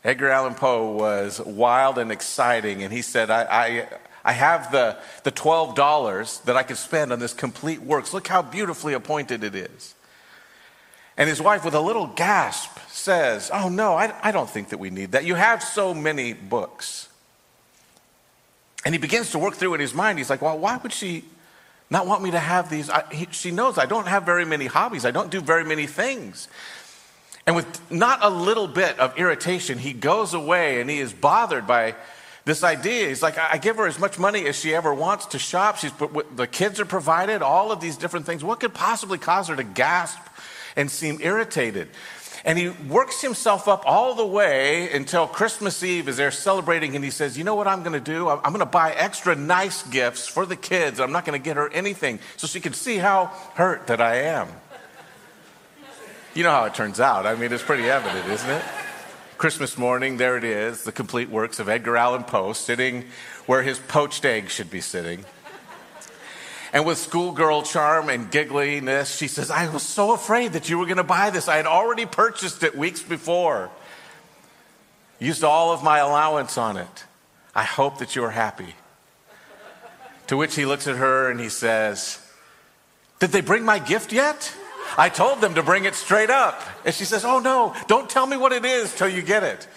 Edgar 0.04 0.30
Allan 0.30 0.56
Poe 0.56 0.92
was 0.92 1.40
wild 1.40 1.98
and 1.98 2.12
exciting, 2.12 2.84
and 2.84 2.92
he 2.92 3.04
said, 3.04 3.30
I, 3.30 3.44
I, 3.44 3.88
I 4.26 4.32
have 4.32 4.72
the, 4.72 4.98
the 5.24 5.32
$12 5.32 6.44
that 6.44 6.58
I 6.58 6.64
could 6.64 6.78
spend 6.78 7.14
on 7.14 7.20
this 7.20 7.34
complete 7.34 7.82
works. 7.82 8.14
Look 8.14 8.28
how 8.28 8.42
beautifully 8.42 8.94
appointed 8.94 9.44
it 9.44 9.54
is. 9.54 9.94
And 11.18 11.30
his 11.30 11.42
wife, 11.42 11.64
with 11.64 11.76
a 11.76 11.82
little 11.82 12.08
gasp, 12.08 12.80
says, 12.90 13.52
Oh, 13.54 13.70
no, 13.70 13.94
I, 13.94 14.14
I 14.24 14.32
don't 14.32 14.50
think 14.50 14.70
that 14.70 14.80
we 14.80 14.90
need 14.90 15.12
that. 15.12 15.24
You 15.24 15.36
have 15.36 15.62
so 15.62 15.94
many 15.94 16.34
books. 16.34 17.10
And 18.84 18.96
he 18.96 19.00
begins 19.00 19.30
to 19.32 19.40
work 19.40 19.54
through 19.56 19.76
in 19.76 19.80
his 19.80 19.94
mind. 19.94 20.18
He's 20.18 20.30
like, 20.30 20.42
Well, 20.42 20.58
why 20.58 20.78
would 20.78 20.94
she 20.94 21.26
not 21.92 22.08
want 22.08 22.24
me 22.24 22.32
to 22.32 22.40
have 22.40 22.72
these? 22.72 22.90
I, 22.90 23.04
he, 23.12 23.28
she 23.30 23.52
knows 23.52 23.78
I 23.78 23.86
don't 23.86 24.08
have 24.08 24.24
very 24.24 24.46
many 24.46 24.66
hobbies, 24.66 25.06
I 25.06 25.12
don't 25.12 25.30
do 25.30 25.42
very 25.42 25.64
many 25.64 25.86
things. 25.86 26.48
And 27.46 27.56
with 27.56 27.92
not 27.92 28.20
a 28.22 28.30
little 28.30 28.68
bit 28.68 29.00
of 29.00 29.18
irritation, 29.18 29.78
he 29.78 29.94
goes 29.94 30.34
away 30.34 30.80
and 30.80 30.90
he 30.90 31.00
is 31.00 31.12
bothered 31.12 31.66
by 31.66 31.96
this 32.46 32.64
idea. 32.64 33.08
He's 33.08 33.22
like, 33.22 33.38
I 33.38 33.58
give 33.58 33.78
her 33.78 33.88
as 33.88 34.00
much 34.00 34.18
money 34.18 34.46
as 34.48 34.60
she 34.60 34.74
ever 34.74 34.94
wants 34.94 35.28
to 35.28 35.40
shop. 35.40 35.78
She's, 35.78 35.92
the 36.36 36.48
kids 36.48 36.80
are 36.80 36.86
provided, 36.86 37.42
all 37.42 37.72
of 37.72 37.82
these 37.82 37.98
different 37.98 38.26
things. 38.26 38.44
What 38.44 38.60
could 38.60 38.74
possibly 38.74 39.18
cause 39.18 39.48
her 39.48 39.56
to 39.56 39.64
gasp 39.64 40.20
and 40.76 40.90
seem 40.90 41.20
irritated? 41.22 41.90
And 42.44 42.58
he 42.58 42.70
works 42.70 43.22
himself 43.22 43.68
up 43.68 43.84
all 43.86 44.16
the 44.16 44.26
way 44.26 44.92
until 44.92 45.28
Christmas 45.28 45.84
Eve 45.84 46.08
as 46.08 46.18
they're 46.18 46.32
celebrating. 46.32 46.96
And 46.96 47.06
he 47.06 47.12
says, 47.12 47.38
You 47.38 47.44
know 47.44 47.54
what 47.54 47.68
I'm 47.68 47.84
going 47.84 47.94
to 47.94 48.00
do? 48.00 48.30
I'm 48.30 48.42
going 48.42 48.60
to 48.60 48.66
buy 48.66 48.94
extra 48.94 49.36
nice 49.36 49.84
gifts 49.84 50.28
for 50.28 50.48
the 50.48 50.56
kids. 50.56 51.00
I'm 51.00 51.12
not 51.12 51.24
going 51.26 51.40
to 51.40 51.44
get 51.44 51.58
her 51.58 51.72
anything 51.72 52.20
so 52.38 52.48
she 52.48 52.60
can 52.60 52.74
see 52.74 52.98
how 52.98 53.28
hurt 53.54 53.88
that 53.88 54.02
I 54.02 54.22
am. 54.24 54.48
You 56.34 56.44
know 56.44 56.52
how 56.52 56.63
it 56.63 56.74
turns 56.74 57.02
out. 57.02 57.26
I 57.26 57.36
mean, 57.36 57.52
it's 57.52 57.62
pretty 57.62 57.89
evident, 57.89 58.26
isn't 58.30 58.50
it? 58.50 58.63
Christmas 59.38 59.78
morning, 59.78 60.15
there 60.15 60.38
it 60.38 60.46
is, 60.46 60.84
the 60.84 60.94
complete 60.94 61.30
works 61.30 61.60
of 61.60 61.67
Edgar 61.67 61.98
Allan 61.98 62.24
Poe, 62.24 62.54
sitting 62.54 63.06
where 63.48 63.63
his 63.63 63.80
poached 63.80 64.24
egg 64.24 64.50
should 64.50 64.72
be 64.72 64.80
sitting. 64.80 65.26
And 66.72 66.86
with 66.86 67.00
schoolgirl 67.00 67.63
charm 67.63 68.10
and 68.10 68.32
giggliness, 68.32 69.17
she 69.17 69.28
says, 69.28 69.52
I 69.52 69.67
was 69.74 69.84
so 69.84 70.13
afraid 70.13 70.54
that 70.54 70.70
you 70.70 70.78
were 70.78 70.86
going 70.86 70.98
to 70.98 71.04
buy 71.04 71.32
this. 71.32 71.50
I 71.50 71.58
had 71.58 71.65
already 71.65 72.06
purchased 72.06 72.63
it 72.63 72.78
weeks 72.78 73.02
before, 73.02 73.70
used 75.20 75.44
all 75.44 75.74
of 75.74 75.84
my 75.84 75.98
allowance 75.98 76.58
on 76.58 76.78
it. 76.78 77.06
I 77.54 77.63
hope 77.63 77.98
that 77.98 78.15
you 78.15 78.24
are 78.24 78.32
happy. 78.32 78.76
To 80.28 80.38
which 80.38 80.56
he 80.56 80.65
looks 80.65 80.88
at 80.88 80.96
her 80.96 81.30
and 81.30 81.41
he 81.41 81.50
says, 81.50 82.26
Did 83.20 83.32
they 83.32 83.41
bring 83.41 83.65
my 83.65 83.80
gift 83.80 84.13
yet? 84.13 84.56
I 84.98 85.10
told 85.10 85.41
them 85.41 85.56
to 85.56 85.63
bring 85.63 85.86
it 85.86 85.96
straight 85.96 86.30
up. 86.30 86.62
And 86.86 86.94
she 86.94 87.06
says, 87.06 87.24
Oh 87.24 87.39
no, 87.39 87.76
don't 87.88 88.10
tell 88.10 88.28
me 88.28 88.38
what 88.38 88.52
it 88.52 88.65
is 88.65 88.94
till 88.96 89.10
you 89.10 89.22
get 89.22 89.44
it. 89.44 89.67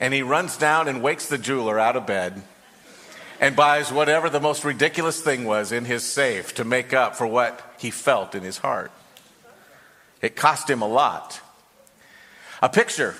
And 0.00 0.12
he 0.12 0.22
runs 0.22 0.56
down 0.56 0.88
and 0.88 1.02
wakes 1.02 1.28
the 1.28 1.38
jeweler 1.38 1.78
out 1.78 1.96
of 1.96 2.06
bed 2.06 2.42
and 3.40 3.54
buys 3.54 3.92
whatever 3.92 4.30
the 4.30 4.40
most 4.40 4.64
ridiculous 4.64 5.20
thing 5.20 5.44
was 5.44 5.72
in 5.72 5.84
his 5.84 6.04
safe 6.04 6.54
to 6.54 6.64
make 6.64 6.92
up 6.92 7.16
for 7.16 7.26
what 7.26 7.74
he 7.78 7.90
felt 7.90 8.34
in 8.34 8.42
his 8.42 8.58
heart. 8.58 8.90
It 10.22 10.36
cost 10.36 10.68
him 10.68 10.82
a 10.82 10.88
lot. 10.88 11.40
A 12.62 12.68
picture. 12.68 13.14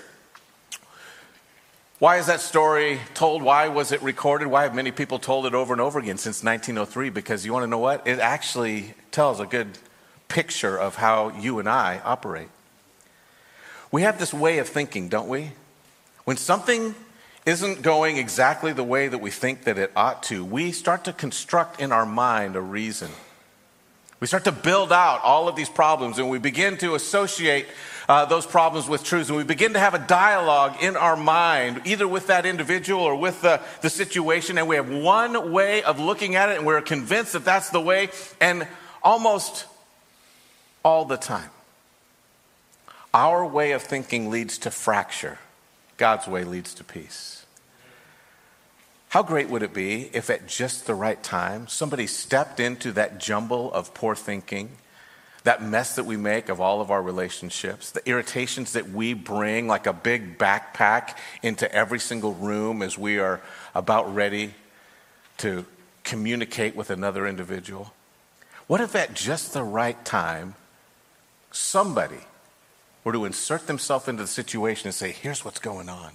Why 1.99 2.19
is 2.19 2.27
that 2.27 2.41
story 2.41 3.01
told? 3.15 3.43
Why 3.43 3.69
was 3.69 3.93
it 3.93 4.03
recorded? 4.03 4.49
Why 4.49 4.65
have 4.65 4.75
many 4.75 4.91
people 4.91 5.19
told 5.19 5.47
it 5.47 5.55
over 5.55 5.73
and 5.73 5.81
over 5.81 5.99
again 5.99 6.19
since 6.19 6.43
1903? 6.43 7.11
Because 7.11 7.47
you 7.47 7.53
want 7.53 7.65
to 7.65 7.69
know 7.69 7.79
what? 7.79 8.07
It 8.07 8.19
actually 8.19 8.95
tells 9.11 9.41
a 9.41 9.47
good 9.47 9.79
picture 10.29 10.77
of 10.79 10.97
how 10.97 11.31
you 11.39 11.59
and 11.59 11.69
I 11.69 12.01
operate. 12.05 12.49
We 13.93 14.03
have 14.03 14.19
this 14.19 14.35
way 14.35 14.59
of 14.59 14.69
thinking, 14.69 15.09
don't 15.09 15.29
we? 15.29 15.53
When 16.25 16.37
something 16.37 16.95
isn't 17.47 17.83
going 17.83 18.17
exactly 18.17 18.73
the 18.73 18.85
way 18.85 19.07
that 19.07 19.19
we 19.19 19.31
think 19.31 19.65
that 19.65 19.79
it 19.79 19.93
ought 19.95 20.25
to, 20.25 20.45
we 20.45 20.73
start 20.73 21.05
to 21.05 21.13
construct 21.13 21.81
in 21.81 21.93
our 21.93 22.05
mind 22.05 22.57
a 22.57 22.61
reason. 22.61 23.11
We 24.19 24.27
start 24.27 24.45
to 24.45 24.53
build 24.53 24.93
out 24.93 25.23
all 25.23 25.47
of 25.47 25.55
these 25.55 25.69
problems 25.69 26.19
and 26.19 26.29
we 26.29 26.39
begin 26.39 26.79
to 26.79 26.95
associate 26.95 27.67
uh, 28.09 28.25
those 28.25 28.47
problems 28.47 28.89
with 28.89 29.05
truths. 29.05 29.29
And 29.29 29.37
we 29.37 29.45
begin 29.45 29.75
to 29.75 29.79
have 29.79 29.95
a 29.95 29.99
dialogue 29.99 30.77
in 30.81 30.97
our 30.97 31.17
mind, 31.17 31.83
either 31.85 32.09
with 32.09 32.29
that 32.29 32.47
individual 32.47 33.03
or 33.03 33.15
with 33.15 33.43
the, 33.43 33.61
the 33.83 33.91
situation. 33.91 34.59
And 34.59 34.69
we 34.69 34.77
have 34.77 34.91
one 34.91 35.53
way 35.53 35.83
of 35.83 36.01
looking 36.01 36.35
at 36.35 36.49
it 36.49 36.57
and 36.57 36.67
we're 36.67 36.81
convinced 36.81 37.35
that 37.35 37.45
that's 37.45 37.71
the 37.71 37.81
way. 37.81 38.09
And 38.41 38.67
almost 39.03 39.67
all 40.87 41.05
the 41.05 41.17
time. 41.17 41.51
Our 43.13 43.45
way 43.45 43.73
of 43.73 43.83
thinking 43.83 44.31
leads 44.31 44.57
to 44.59 44.71
fracture, 44.71 45.41
God's 45.97 46.29
way 46.29 46.45
leads 46.45 46.75
to 46.75 46.85
peace. 46.85 47.45
How 49.09 49.25
great 49.25 49.49
would 49.49 49.65
it 49.65 49.75
be 49.75 50.11
if 50.13 50.31
at 50.31 50.47
just 50.47 50.87
the 50.87 50.95
right 50.95 51.21
time 51.25 51.67
somebody 51.67 52.07
stepped 52.07 52.61
into 52.61 52.93
that 52.93 53.19
jumble 53.19 53.73
of 53.73 53.95
poor 53.95 54.15
thinking, 54.15 54.69
that 55.43 55.61
mess 55.61 55.97
that 55.97 56.07
we 56.07 56.17
make 56.17 56.49
of 56.49 56.61
all 56.61 56.81
of 56.81 56.93
our 56.93 57.03
relationships, 57.03 57.91
the 57.91 58.09
irritations 58.09 58.75
that 58.75 58.89
we 58.89 59.13
bring 59.13 59.67
like 59.67 59.89
a 59.89 59.93
big 59.93 60.39
backpack 60.39 61.17
into 61.43 61.71
every 61.75 61.99
single 61.99 62.35
room 62.35 62.81
as 62.81 62.97
we 62.97 63.19
are 63.19 63.41
about 63.75 64.15
ready 64.15 64.55
to 65.39 65.67
communicate 66.05 66.77
with 66.77 66.91
another 66.91 67.27
individual? 67.27 67.93
What 68.69 68.81
if 68.81 68.95
at 68.95 69.15
just 69.15 69.53
the 69.53 69.65
right 69.65 70.05
time 70.05 70.55
somebody 71.57 72.21
were 73.05 73.13
to 73.13 73.25
insert 73.25 73.67
themselves 73.67 74.09
into 74.09 74.23
the 74.23 74.29
situation 74.29 74.89
and 74.89 74.95
say, 74.95 75.13
here's 75.13 75.45
what's 75.45 75.59
going 75.59 75.89
on. 75.89 76.13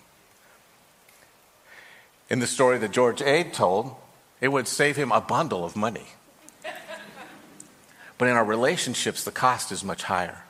In 2.30 2.40
the 2.40 2.48
story 2.48 2.78
that 2.78 2.92
George 2.92 3.22
Ade 3.22 3.54
told, 3.54 3.96
it 4.40 4.50
would 4.50 4.68
save 4.68 4.96
him 4.96 5.12
a 5.12 5.22
bundle 5.22 5.66
of 5.66 5.76
money. 5.76 6.08
But 8.18 8.28
in 8.28 8.36
our 8.36 8.46
relationships, 8.46 9.24
the 9.24 9.32
cost 9.32 9.72
is 9.72 9.84
much 9.84 10.04
higher. 10.04 10.44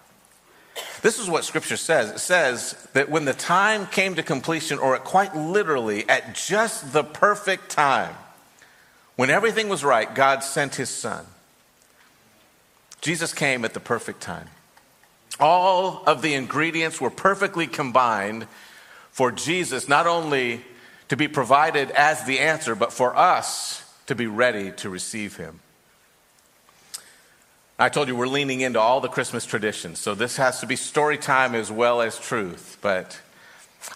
This 1.02 1.20
is 1.20 1.30
what 1.30 1.46
Scripture 1.46 1.78
says. 1.78 2.12
It 2.12 2.20
says 2.20 2.88
that 2.94 3.10
when 3.10 3.26
the 3.26 3.34
time 3.34 3.88
came 3.88 4.16
to 4.16 4.24
completion, 4.24 4.78
or 4.78 4.98
quite 5.00 5.36
literally 5.36 6.08
at 6.08 6.36
just 6.36 6.94
the 6.94 7.04
perfect 7.04 7.70
time, 7.70 8.14
when 9.16 9.30
everything 9.30 9.70
was 9.70 9.84
right, 9.84 10.14
God 10.14 10.44
sent 10.44 10.76
his 10.76 10.90
Son. 10.90 11.26
Jesus 13.02 13.34
came 13.34 13.66
at 13.66 13.74
the 13.74 13.80
perfect 13.80 14.22
time. 14.22 14.48
All 15.42 16.04
of 16.06 16.22
the 16.22 16.36
ingredients 16.36 17.02
were 17.02 17.10
perfectly 17.10 17.66
combined 17.66 18.48
for 19.12 19.32
Jesus 19.32 19.90
not 19.90 20.08
only 20.08 20.62
to 21.10 21.18
be 21.18 21.28
provided 21.28 21.92
as 21.92 22.24
the 22.24 22.40
answer, 22.40 22.76
but 22.76 22.94
for 22.94 23.18
us 23.18 23.84
to 24.06 24.16
be 24.16 24.28
ready 24.28 24.72
to 24.72 24.90
receive 24.90 25.36
him. 25.36 25.60
I 27.80 27.90
told 27.90 28.08
you 28.08 28.16
we're 28.16 28.28
leaning 28.28 28.62
into 28.62 28.80
all 28.80 29.02
the 29.02 29.10
Christmas 29.10 29.46
traditions, 29.46 30.00
so 30.00 30.14
this 30.14 30.38
has 30.38 30.60
to 30.60 30.68
be 30.68 30.76
story 30.76 31.18
time 31.18 31.56
as 31.56 31.72
well 31.72 32.02
as 32.02 32.20
truth. 32.20 32.78
But 32.80 33.20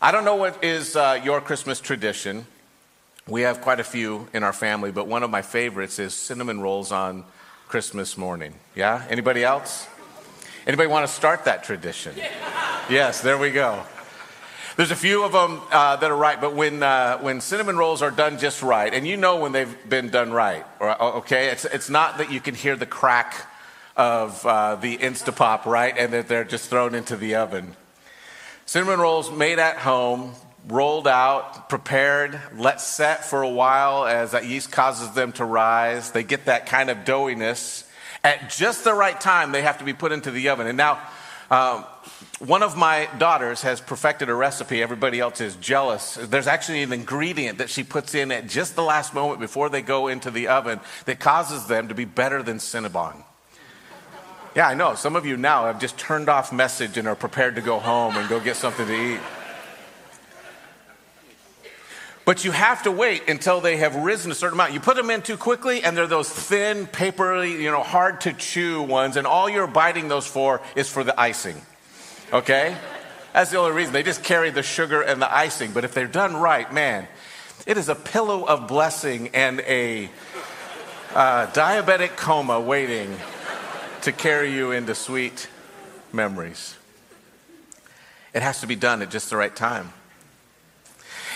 I 0.01 0.12
don't 0.12 0.25
know 0.25 0.36
what 0.36 0.63
is 0.63 0.95
uh, 0.95 1.21
your 1.23 1.39
Christmas 1.39 1.79
tradition. 1.79 2.47
We 3.27 3.41
have 3.41 3.62
quite 3.62 3.79
a 3.79 3.84
few 3.84 4.27
in 4.34 4.43
our 4.43 4.53
family, 4.53 4.91
but 4.91 5.08
one 5.08 5.21
of 5.21 5.29
my 5.29 5.43
favorites 5.43 5.99
is 5.99 6.15
cinnamon 6.15 6.62
rolls 6.62 6.91
on 6.91 7.23
Christmas 7.67 8.17
morning. 8.17 8.55
Yeah? 8.75 9.05
Anybody 9.10 9.43
else? 9.43 9.88
Anybody 10.67 10.88
want 10.88 11.06
to 11.08 11.13
start 11.13 11.45
that 11.45 11.63
tradition? 11.63 12.15
Yes, 12.89 13.21
there 13.21 13.38
we 13.38 13.51
go. 13.51 13.84
There's 14.78 14.89
a 14.89 14.95
few 14.95 15.23
of 15.23 15.32
them 15.32 15.62
uh, 15.71 15.95
that 15.97 16.10
are 16.10 16.17
right, 16.17 16.41
but 16.41 16.56
when, 16.56 16.82
uh, 16.82 17.19
when 17.19 17.39
cinnamon 17.39 17.78
rolls 17.78 18.01
are 18.01 18.10
done 18.10 18.39
just 18.39 18.63
right, 18.63 18.91
and 18.91 19.08
you 19.08 19.15
know 19.15 19.38
when 19.38 19.51
they've 19.51 19.78
been 19.88 20.10
done 20.10 20.32
right, 20.32 20.65
or, 20.80 21.01
okay? 21.17 21.49
It's, 21.49 21.65
it's 21.65 21.89
not 21.89 22.17
that 22.17 22.32
you 22.32 22.41
can 22.41 22.56
hear 22.56 22.75
the 22.75 22.88
crack 22.88 23.47
of 23.95 24.43
uh, 24.43 24.75
the 24.75 24.97
Instapop, 24.97 25.65
right? 25.65 25.95
And 25.95 26.12
that 26.13 26.28
they're 26.28 26.43
just 26.43 26.69
thrown 26.69 26.95
into 26.95 27.15
the 27.15 27.36
oven. 27.36 27.75
Cinnamon 28.65 28.99
rolls 28.99 29.32
made 29.32 29.60
at 29.60 29.78
home, 29.78 30.34
rolled 30.67 31.08
out, 31.08 31.69
prepared, 31.69 32.41
let 32.58 32.82
set 32.82 33.23
for 33.23 33.43
a 33.43 33.49
while 33.49 34.06
as 34.06 34.32
that 34.32 34.45
yeast 34.45 34.71
causes 34.71 35.12
them 35.12 35.32
to 35.34 35.45
rise. 35.45 36.10
They 36.10 36.23
get 36.23 36.45
that 36.45 36.65
kind 36.65 36.89
of 36.89 37.06
doughiness 37.06 37.85
at 38.26 38.50
just 38.50 38.84
the 38.84 38.94
right 38.94 39.20
time, 39.22 39.52
they 39.52 39.62
have 39.62 39.78
to 39.78 39.86
be 39.86 39.94
put 39.94 40.12
into 40.12 40.32
the 40.32 40.50
oven. 40.50 40.68
And 40.68 40.78
now, 40.78 41.00
Um, 41.52 41.86
one 42.40 42.64
of 42.64 42.76
my 42.76 43.08
daughters 43.20 43.62
has 43.62 43.80
perfected 43.80 44.30
a 44.30 44.34
recipe. 44.34 44.82
Everybody 44.82 45.20
else 45.20 45.42
is 45.42 45.56
jealous. 45.58 46.18
There's 46.20 46.48
actually 46.48 46.82
an 46.82 46.92
ingredient 46.92 47.60
that 47.60 47.70
she 47.70 47.84
puts 47.84 48.16
in 48.16 48.32
at 48.32 48.48
just 48.48 48.76
the 48.76 48.82
last 48.82 49.14
moment 49.14 49.40
before 49.40 49.70
they 49.70 49.84
go 49.84 50.08
into 50.08 50.32
the 50.32 50.48
oven 50.48 50.80
that 51.06 51.20
causes 51.20 51.68
them 51.68 51.88
to 51.90 51.94
be 51.94 52.06
better 52.06 52.42
than 52.42 52.58
Cinnabon. 52.58 53.24
Yeah, 54.56 54.68
I 54.68 54.74
know. 54.74 54.96
Some 54.96 55.16
of 55.16 55.28
you 55.28 55.38
now 55.38 55.66
have 55.66 55.80
just 55.80 56.00
turned 56.00 56.30
off 56.30 56.52
message 56.52 56.98
and 56.98 57.08
are 57.08 57.16
prepared 57.16 57.56
to 57.58 57.62
go 57.62 57.78
home 57.78 58.18
and 58.18 58.28
go 58.28 58.40
get 58.40 58.56
something 58.56 58.88
to 58.88 59.14
eat. 59.14 59.20
But 62.26 62.44
you 62.44 62.52
have 62.52 62.84
to 62.84 62.92
wait 62.92 63.30
until 63.30 63.62
they 63.62 63.78
have 63.78 63.96
risen 63.96 64.32
a 64.32 64.36
certain 64.36 64.58
amount. 64.58 64.74
You 64.74 64.80
put 64.80 64.96
them 64.96 65.12
in 65.12 65.22
too 65.22 65.38
quickly, 65.38 65.84
and 65.84 65.96
they're 65.96 66.08
those 66.08 66.28
thin, 66.28 66.88
papery, 66.88 67.52
you 67.52 67.70
know, 67.70 67.84
hard 67.84 68.22
to 68.22 68.34
chew 68.34 68.82
ones, 68.82 69.16
and 69.16 69.28
all 69.28 69.48
you're 69.48 69.68
biting 69.68 70.08
those 70.08 70.26
for 70.26 70.60
is 70.76 70.90
for 70.90 71.04
the 71.04 71.20
icing. 71.20 71.62
Okay? 72.34 72.76
That's 73.32 73.52
the 73.52 73.58
only 73.58 73.74
reason. 73.74 73.94
They 73.94 74.02
just 74.02 74.24
carry 74.24 74.50
the 74.50 74.64
sugar 74.64 75.02
and 75.02 75.22
the 75.22 75.34
icing. 75.34 75.72
But 75.72 75.84
if 75.84 75.94
they're 75.94 76.08
done 76.08 76.36
right, 76.36 76.72
man, 76.74 77.08
it 77.68 77.78
is 77.78 77.90
a 77.90 77.96
pillow 77.96 78.44
of 78.44 78.68
blessing 78.68 79.30
and 79.36 79.60
a 79.62 80.10
uh, 81.14 81.48
diabetic 81.48 82.16
coma 82.16 82.60
waiting 82.60 83.16
to 84.02 84.12
carry 84.12 84.52
you 84.52 84.72
into 84.72 84.96
sweet 84.96 85.48
memories. 86.12 86.76
It 88.34 88.42
has 88.42 88.62
to 88.62 88.68
be 88.68 88.76
done 88.76 89.02
at 89.02 89.12
just 89.12 89.30
the 89.30 89.38
right 89.38 89.56
time. 89.56 89.94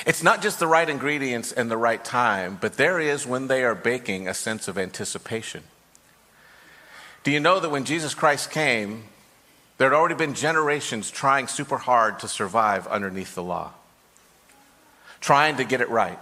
It's 0.05 0.23
not 0.23 0.41
just 0.41 0.59
the 0.59 0.67
right 0.67 0.89
ingredients 0.89 1.51
and 1.51 1.69
the 1.69 1.77
right 1.77 2.03
time, 2.03 2.57
but 2.59 2.77
there 2.77 2.99
is, 2.99 3.27
when 3.27 3.47
they 3.47 3.63
are 3.63 3.75
baking, 3.75 4.27
a 4.27 4.33
sense 4.33 4.67
of 4.67 4.77
anticipation. 4.77 5.63
Do 7.23 7.31
you 7.31 7.39
know 7.39 7.59
that 7.59 7.69
when 7.69 7.83
Jesus 7.83 8.13
Christ 8.13 8.49
came, 8.49 9.03
there 9.77 9.89
had 9.89 9.95
already 9.95 10.15
been 10.15 10.33
generations 10.33 11.11
trying 11.11 11.47
super 11.47 11.77
hard 11.77 12.19
to 12.19 12.27
survive 12.27 12.87
underneath 12.87 13.35
the 13.35 13.43
law, 13.43 13.71
trying 15.19 15.57
to 15.57 15.63
get 15.63 15.81
it 15.81 15.89
right, 15.89 16.19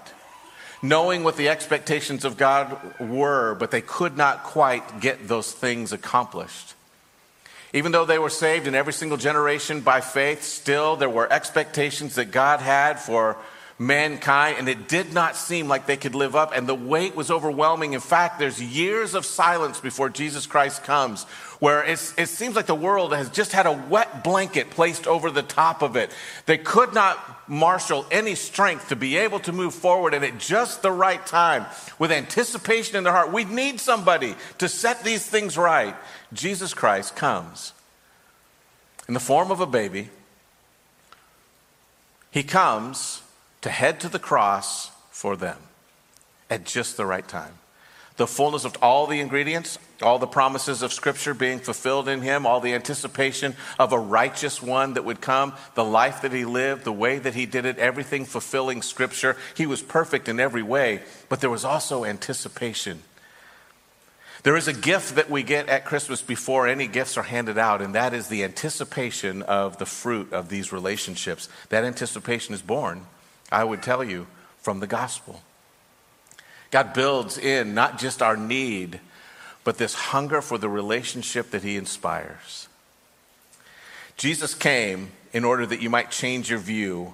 knowing 0.82 1.24
what 1.24 1.38
the 1.38 1.50
expectations 1.50 2.26
of 2.26 2.38
God 2.38 2.78
were, 3.00 3.56
but 3.56 3.72
they 3.72 3.82
could 3.82 4.18
not 4.18 4.44
quite 4.44 5.02
get 5.02 5.28
those 5.28 5.52
things 5.52 5.92
accomplished. 5.94 6.74
Even 7.74 7.92
though 7.92 8.06
they 8.06 8.20
were 8.20 8.30
saved 8.30 8.66
in 8.66 8.76
every 8.76 8.94
single 8.94 9.18
generation 9.18 9.82
by 9.82 10.02
faith, 10.02 10.42
still 10.44 10.96
there 10.96 11.10
were 11.10 11.32
expectations 11.32 12.16
that 12.16 12.32
God 12.32 12.60
had 12.60 13.00
for 13.00 13.38
mankind, 13.80 14.58
and 14.58 14.68
it 14.68 14.88
did 14.88 15.14
not 15.14 15.36
seem 15.36 15.68
like 15.68 15.86
they 15.86 15.98
could 15.98 16.16
live 16.16 16.36
up, 16.36 16.52
and 16.56 16.68
the 16.68 16.74
weight 16.74 17.16
was 17.16 17.30
overwhelming. 17.30 17.94
In 17.94 18.00
fact, 18.00 18.40
there's 18.40 18.62
years 18.62 19.14
of 19.14 19.26
silence 19.26 19.80
before 19.80 20.10
Jesus 20.10 20.48
Christ 20.48 20.84
comes, 20.84 21.26
where 21.60 21.84
it 21.84 21.98
seems 21.98 22.56
like 22.56 22.66
the 22.66 22.76
world 22.76 23.14
has 23.14 23.30
just 23.30 23.52
had 23.52 23.68
a 23.68 23.72
wet 23.72 24.24
blanket 24.24 24.72
placed 24.72 25.06
over 25.06 25.30
the 25.30 25.44
top 25.44 25.84
of 25.84 25.96
it. 25.96 26.12
They 26.48 26.58
could 26.58 26.94
not 26.94 27.48
marshal 27.48 28.06
any 28.10 28.34
strength 28.36 28.90
to 28.90 28.96
be 28.96 29.18
able 29.18 29.40
to 29.42 29.52
move 29.52 29.76
forward, 29.76 30.16
and 30.16 30.26
at 30.26 30.40
just 30.40 30.82
the 30.82 30.92
right 30.92 31.24
time, 31.26 31.66
with 32.00 32.12
anticipation 32.12 32.96
in 32.96 33.04
their 33.04 33.14
heart, 33.14 33.32
we 33.32 33.44
need 33.44 33.80
somebody 33.80 34.36
to 34.58 34.68
set 34.68 35.04
these 35.04 35.26
things 35.26 35.56
right. 35.56 35.96
Jesus 36.34 36.74
Christ 36.74 37.16
comes 37.16 37.74
in 39.08 39.14
the 39.14 39.20
form 39.20 39.52
of 39.52 39.60
a 39.60 39.68
baby. 39.68 40.10
He 42.32 42.44
comes 42.44 43.22
to 43.62 43.70
head 43.70 44.00
to 44.02 44.10
the 44.10 44.20
cross 44.20 44.92
for 45.12 45.36
them 45.36 45.58
at 46.50 46.66
just 46.66 46.98
the 46.98 47.06
right 47.06 47.28
time. 47.28 47.54
The 48.18 48.28
fullness 48.28 48.66
of 48.66 48.76
all 48.82 49.06
the 49.06 49.20
ingredients, 49.20 49.78
all 50.02 50.18
the 50.18 50.26
promises 50.26 50.82
of 50.82 50.92
Scripture 50.92 51.36
being 51.36 51.60
fulfilled 51.60 52.08
in 52.08 52.22
him, 52.22 52.48
all 52.48 52.60
the 52.60 52.74
anticipation 52.74 53.56
of 53.78 53.94
a 53.94 54.00
righteous 54.00 54.60
one 54.60 54.96
that 54.96 55.06
would 55.06 55.22
come, 55.22 55.54
the 55.76 55.84
life 55.84 56.24
that 56.24 56.34
he 56.34 56.44
lived, 56.44 56.84
the 56.84 56.92
way 56.92 57.20
that 57.20 57.36
he 57.36 57.46
did 57.46 57.66
it, 57.66 57.78
everything 57.78 58.26
fulfilling 58.26 58.82
Scripture. 58.82 59.38
He 59.56 59.68
was 59.68 59.84
perfect 59.84 60.28
in 60.28 60.40
every 60.40 60.64
way, 60.64 61.02
but 61.30 61.42
there 61.42 61.50
was 61.52 61.64
also 61.64 62.06
anticipation. 62.06 63.04
There 64.42 64.56
is 64.56 64.68
a 64.68 64.74
gift 64.74 65.16
that 65.16 65.30
we 65.30 65.44
get 65.44 65.70
at 65.70 65.86
Christmas 65.86 66.22
before 66.24 66.68
any 66.68 66.88
gifts 66.88 67.18
are 67.18 67.24
handed 67.24 67.60
out, 67.60 67.84
and 67.84 67.94
that 67.94 68.16
is 68.16 68.30
the 68.30 68.44
anticipation 68.44 69.44
of 69.44 69.78
the 69.78 69.86
fruit 69.86 70.34
of 70.34 70.50
these 70.50 70.72
relationships. 70.72 71.50
That 71.70 71.84
anticipation 71.84 72.56
is 72.56 72.64
born 72.64 73.06
I 73.52 73.64
would 73.64 73.82
tell 73.82 74.04
you 74.04 74.28
from 74.60 74.80
the 74.80 74.88
gospel. 74.88 75.42
God 76.72 76.94
builds 76.94 77.38
in 77.38 77.74
not 77.74 77.98
just 77.98 78.22
our 78.22 78.36
need, 78.36 79.00
but 79.64 79.78
this 79.78 79.94
hunger 79.94 80.42
for 80.42 80.58
the 80.58 80.70
relationship 80.70 81.52
that 81.52 81.64
He 81.64 81.78
inspires. 81.78 82.68
Jesus 84.18 84.54
came 84.54 85.12
in 85.32 85.46
order 85.46 85.66
that 85.66 85.82
you 85.82 85.90
might 85.90 86.12
change 86.12 86.50
your 86.50 86.60
view 86.60 87.14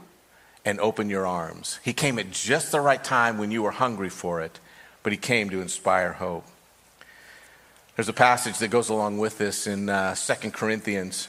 and 0.65 0.79
open 0.79 1.09
your 1.09 1.27
arms. 1.27 1.79
He 1.83 1.93
came 1.93 2.17
at 2.17 2.31
just 2.31 2.71
the 2.71 2.79
right 2.79 3.03
time 3.03 3.37
when 3.37 3.51
you 3.51 3.61
were 3.63 3.71
hungry 3.71 4.09
for 4.09 4.41
it, 4.41 4.59
but 5.03 5.11
He 5.11 5.17
came 5.17 5.49
to 5.49 5.61
inspire 5.61 6.13
hope. 6.13 6.45
There's 7.95 8.09
a 8.09 8.13
passage 8.13 8.57
that 8.57 8.69
goes 8.69 8.89
along 8.89 9.19
with 9.19 9.37
this 9.37 9.67
in 9.67 9.89
uh, 9.89 10.15
2 10.15 10.49
Corinthians 10.51 11.27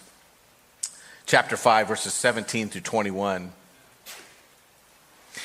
chapter 1.27 1.57
5 1.57 1.89
verses 1.89 2.15
17 2.15 2.69
through 2.69 2.81
21. 2.81 3.53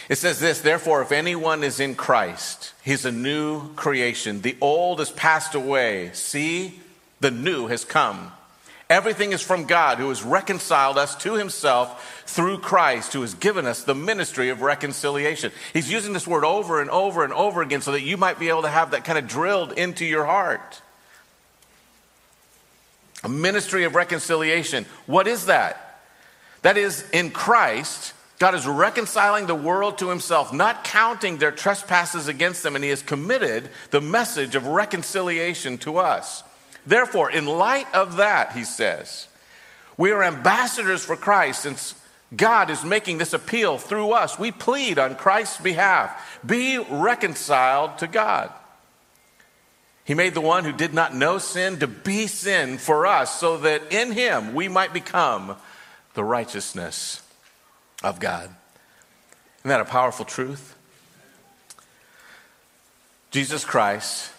It 0.07 0.17
says 0.17 0.39
this, 0.39 0.61
therefore, 0.61 1.01
if 1.01 1.11
anyone 1.11 1.63
is 1.63 1.79
in 1.79 1.95
Christ, 1.95 2.73
he's 2.83 3.05
a 3.05 3.11
new 3.11 3.73
creation. 3.75 4.41
The 4.41 4.57
old 4.61 4.99
has 4.99 5.11
passed 5.11 5.55
away. 5.55 6.11
See, 6.13 6.79
the 7.19 7.31
new 7.31 7.67
has 7.67 7.85
come. 7.85 8.31
Everything 8.89 9.33
is 9.33 9.41
from 9.41 9.65
God 9.65 9.99
who 9.99 10.09
has 10.09 10.23
reconciled 10.23 10.97
us 10.97 11.15
to 11.17 11.35
himself 11.35 12.23
through 12.25 12.57
Christ, 12.57 13.13
who 13.13 13.21
has 13.21 13.35
given 13.35 13.67
us 13.67 13.83
the 13.83 13.93
ministry 13.93 14.49
of 14.49 14.61
reconciliation. 14.61 15.51
He's 15.73 15.91
using 15.91 16.13
this 16.13 16.27
word 16.27 16.43
over 16.43 16.81
and 16.81 16.89
over 16.89 17.23
and 17.23 17.31
over 17.31 17.61
again 17.61 17.81
so 17.81 17.91
that 17.91 18.01
you 18.01 18.17
might 18.17 18.39
be 18.39 18.49
able 18.49 18.63
to 18.63 18.69
have 18.69 18.91
that 18.91 19.05
kind 19.05 19.19
of 19.19 19.27
drilled 19.27 19.73
into 19.73 20.05
your 20.05 20.25
heart. 20.25 20.81
A 23.23 23.29
ministry 23.29 23.83
of 23.83 23.93
reconciliation. 23.93 24.85
What 25.05 25.27
is 25.27 25.45
that? 25.45 26.01
That 26.63 26.75
is, 26.75 27.07
in 27.11 27.29
Christ, 27.29 28.13
God 28.39 28.55
is 28.55 28.65
reconciling 28.65 29.47
the 29.47 29.55
world 29.55 29.97
to 29.97 30.09
himself, 30.09 30.53
not 30.53 30.85
counting 30.85 31.37
their 31.37 31.51
trespasses 31.51 32.29
against 32.29 32.63
them, 32.63 32.75
and 32.75 32.83
he 32.83 32.89
has 32.89 33.01
committed 33.01 33.69
the 33.91 33.99
message 33.99 34.55
of 34.55 34.65
reconciliation 34.65 35.77
to 35.79 35.97
us. 35.97 36.41
Therefore, 36.87 37.29
in 37.29 37.45
light 37.45 37.93
of 37.93 38.15
that, 38.15 38.53
he 38.53 38.63
says, 38.63 39.27
we 39.97 40.11
are 40.11 40.23
ambassadors 40.23 41.03
for 41.03 41.17
Christ 41.17 41.63
since 41.63 41.95
God 42.33 42.69
is 42.69 42.85
making 42.85 43.17
this 43.17 43.33
appeal 43.33 43.77
through 43.77 44.11
us. 44.11 44.39
We 44.39 44.51
plead 44.51 44.97
on 44.97 45.15
Christ's 45.15 45.59
behalf 45.59 46.39
be 46.45 46.77
reconciled 46.77 47.97
to 47.97 48.07
God. 48.07 48.53
He 50.05 50.13
made 50.13 50.33
the 50.33 50.41
one 50.41 50.63
who 50.63 50.71
did 50.71 50.93
not 50.93 51.13
know 51.13 51.39
sin 51.39 51.79
to 51.79 51.87
be 51.87 52.27
sin 52.27 52.77
for 52.77 53.05
us 53.05 53.37
so 53.37 53.57
that 53.57 53.91
in 53.91 54.13
him 54.13 54.53
we 54.53 54.69
might 54.69 54.93
become 54.93 55.57
the 56.13 56.23
righteousness 56.23 57.21
of 58.03 58.19
God. 58.19 58.55
Isn't 59.59 59.69
that 59.69 59.81
a 59.81 59.85
powerful 59.85 60.25
truth? 60.25 60.75
Jesus 63.31 63.63
Christ 63.63 64.31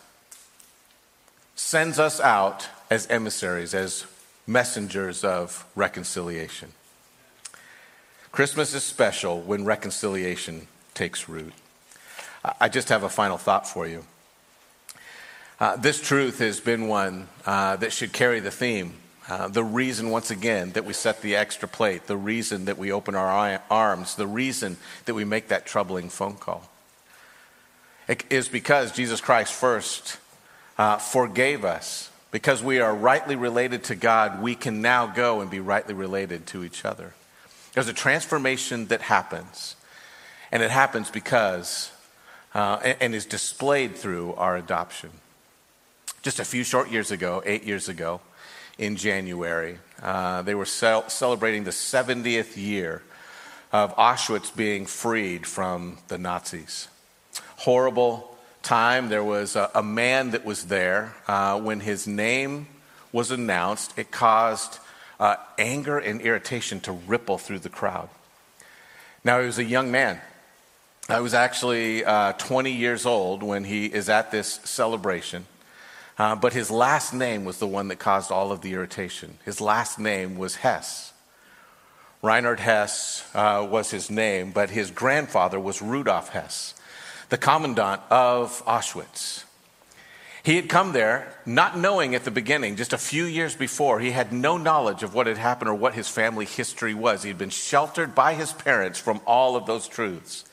sends 1.55 1.99
us 1.99 2.21
out 2.21 2.69
as 2.91 3.07
emissaries, 3.09 3.75
as 3.75 4.05
messengers 4.47 5.23
of 5.23 5.65
reconciliation. 5.77 6.73
Christmas 8.33 8.75
is 8.75 8.83
special 8.83 9.41
when 9.41 9.65
reconciliation 9.65 10.67
takes 10.95 11.29
root. 11.29 11.53
I 12.61 12.69
just 12.69 12.89
have 12.89 13.03
a 13.03 13.09
final 13.09 13.37
thought 13.37 13.69
for 13.69 13.87
you. 13.87 14.05
Uh, 15.61 15.77
this 15.77 16.01
truth 16.01 16.39
has 16.39 16.59
been 16.59 16.89
one 16.89 17.29
uh, 17.45 17.77
that 17.77 17.93
should 17.93 18.13
carry 18.13 18.41
the 18.41 18.51
theme 18.51 18.95
uh, 19.31 19.47
the 19.47 19.63
reason, 19.63 20.11
once 20.11 20.33
again, 20.33 20.73
that 20.73 20.85
we 20.85 20.93
set 20.93 21.23
the 21.23 21.37
extra 21.37 21.69
plate, 21.69 22.09
the 22.09 22.17
reason 22.17 22.65
that 22.65 22.77
we 22.77 22.91
open 22.91 23.15
our 23.15 23.63
arms, 23.71 24.17
the 24.17 24.27
reason 24.27 24.77
that 25.05 25.15
we 25.15 25.25
make 25.25 25.49
that 25.49 25.65
troubling 25.65 26.09
phone 26.09 26.35
call 26.35 26.69
it 28.09 28.25
is 28.29 28.49
because 28.49 28.91
Jesus 28.91 29.21
Christ 29.21 29.53
first 29.53 30.19
uh, 30.77 30.97
forgave 30.97 31.65
us. 31.65 32.11
Because 32.33 32.63
we 32.63 32.81
are 32.81 32.95
rightly 32.95 33.37
related 33.37 33.85
to 33.85 33.95
God, 33.95 34.43
we 34.43 34.57
can 34.57 34.83
now 34.83 35.07
go 35.07 35.41
and 35.41 35.49
be 35.49 35.61
rightly 35.61 35.95
related 35.95 36.47
to 36.49 36.65
each 36.65 36.85
other. 36.85 37.13
There's 37.73 37.89
a 37.89 37.93
transformation 37.93 38.87
that 38.87 39.03
happens, 39.03 39.77
and 40.51 40.61
it 40.61 40.73
happens 40.73 41.09
because, 41.09 41.93
uh, 42.55 42.81
and, 42.85 42.97
and 43.01 43.15
is 43.15 43.27
displayed 43.27 43.95
through 43.95 44.35
our 44.35 44.57
adoption. 44.57 45.11
Just 46.23 46.41
a 46.41 46.45
few 46.45 46.65
short 46.65 46.91
years 46.91 47.13
ago, 47.13 47.43
eight 47.47 47.63
years 47.63 47.89
ago, 47.89 48.21
in 48.81 48.97
January. 48.97 49.79
Uh, 50.03 50.41
they 50.41 50.55
were 50.55 50.65
cel- 50.65 51.09
celebrating 51.11 51.65
the 51.65 51.71
70th 51.71 52.57
year 52.57 53.03
of 53.73 53.95
Auschwitz 53.97 54.57
being 54.57 54.87
freed 54.87 55.47
from 55.47 55.99
the 56.09 56.17
Nazis. 56.17 56.89
Horrible 57.59 58.37
time. 58.63 59.11
There 59.11 59.23
was 59.23 59.55
a, 59.55 59.71
a 59.75 59.83
man 59.83 60.31
that 60.31 60.47
was 60.47 60.65
there. 60.65 61.15
Uh, 61.29 61.61
when 61.61 61.81
his 61.81 62.07
name 62.07 62.69
was 63.13 63.31
announced, 63.31 63.97
it 63.99 64.11
caused 64.11 64.79
uh, 65.21 65.37
anger 65.59 65.99
and 65.99 66.23
irritation 66.23 66.81
to 66.81 66.93
ripple 66.93 67.37
through 67.37 67.59
the 67.59 67.69
crowd. 67.69 68.09
Now, 69.23 69.41
he 69.41 69.47
was 69.47 69.59
a 69.59 69.65
young 69.65 69.91
man. 69.91 70.19
I 71.07 71.21
was 71.21 71.35
actually 71.35 72.03
uh, 72.03 72.33
20 72.33 72.73
years 72.73 73.05
old 73.05 73.43
when 73.43 73.65
he 73.65 73.87
is 73.87 74.09
at 74.09 74.31
this 74.31 74.61
celebration. 74.65 75.45
Uh, 76.21 76.37
but 76.37 76.53
his 76.53 76.71
last 76.71 77.15
name 77.15 77.47
was 77.47 77.57
the 77.61 77.67
one 77.67 77.89
that 77.89 77.99
caused 77.99 78.31
all 78.31 78.53
of 78.53 78.61
the 78.61 78.75
irritation. 78.75 79.39
His 79.47 79.59
last 79.59 79.99
name 79.99 80.37
was 80.37 80.57
Hess. 80.57 81.15
Reinhard 82.21 82.61
Hess 82.61 83.25
uh, 83.35 83.67
was 83.71 83.91
his 83.91 84.11
name, 84.11 84.53
but 84.53 84.69
his 84.69 84.91
grandfather 84.91 85.59
was 85.59 85.81
Rudolf 85.81 86.29
Hess, 86.29 86.75
the 87.31 87.39
commandant 87.39 88.03
of 88.11 88.63
Auschwitz. 88.67 89.45
He 90.43 90.57
had 90.57 90.69
come 90.69 90.93
there 90.93 91.33
not 91.47 91.79
knowing 91.79 92.15
at 92.15 92.27
the 92.27 92.31
beginning, 92.31 92.77
just 92.77 92.93
a 92.93 92.99
few 92.99 93.25
years 93.25 93.55
before, 93.55 93.99
he 93.99 94.11
had 94.11 94.31
no 94.31 94.59
knowledge 94.59 95.03
of 95.03 95.15
what 95.15 95.27
had 95.27 95.39
happened 95.39 95.71
or 95.71 95.75
what 95.75 95.95
his 95.95 96.11
family 96.11 96.45
history 96.45 96.93
was. 96.93 97.23
He 97.23 97.31
had 97.31 97.39
been 97.39 97.49
sheltered 97.49 98.15
by 98.15 98.35
his 98.35 98.53
parents 98.53 98.99
from 98.99 99.23
all 99.27 99.57
of 99.57 99.65
those 99.65 99.89
truths. 99.89 100.45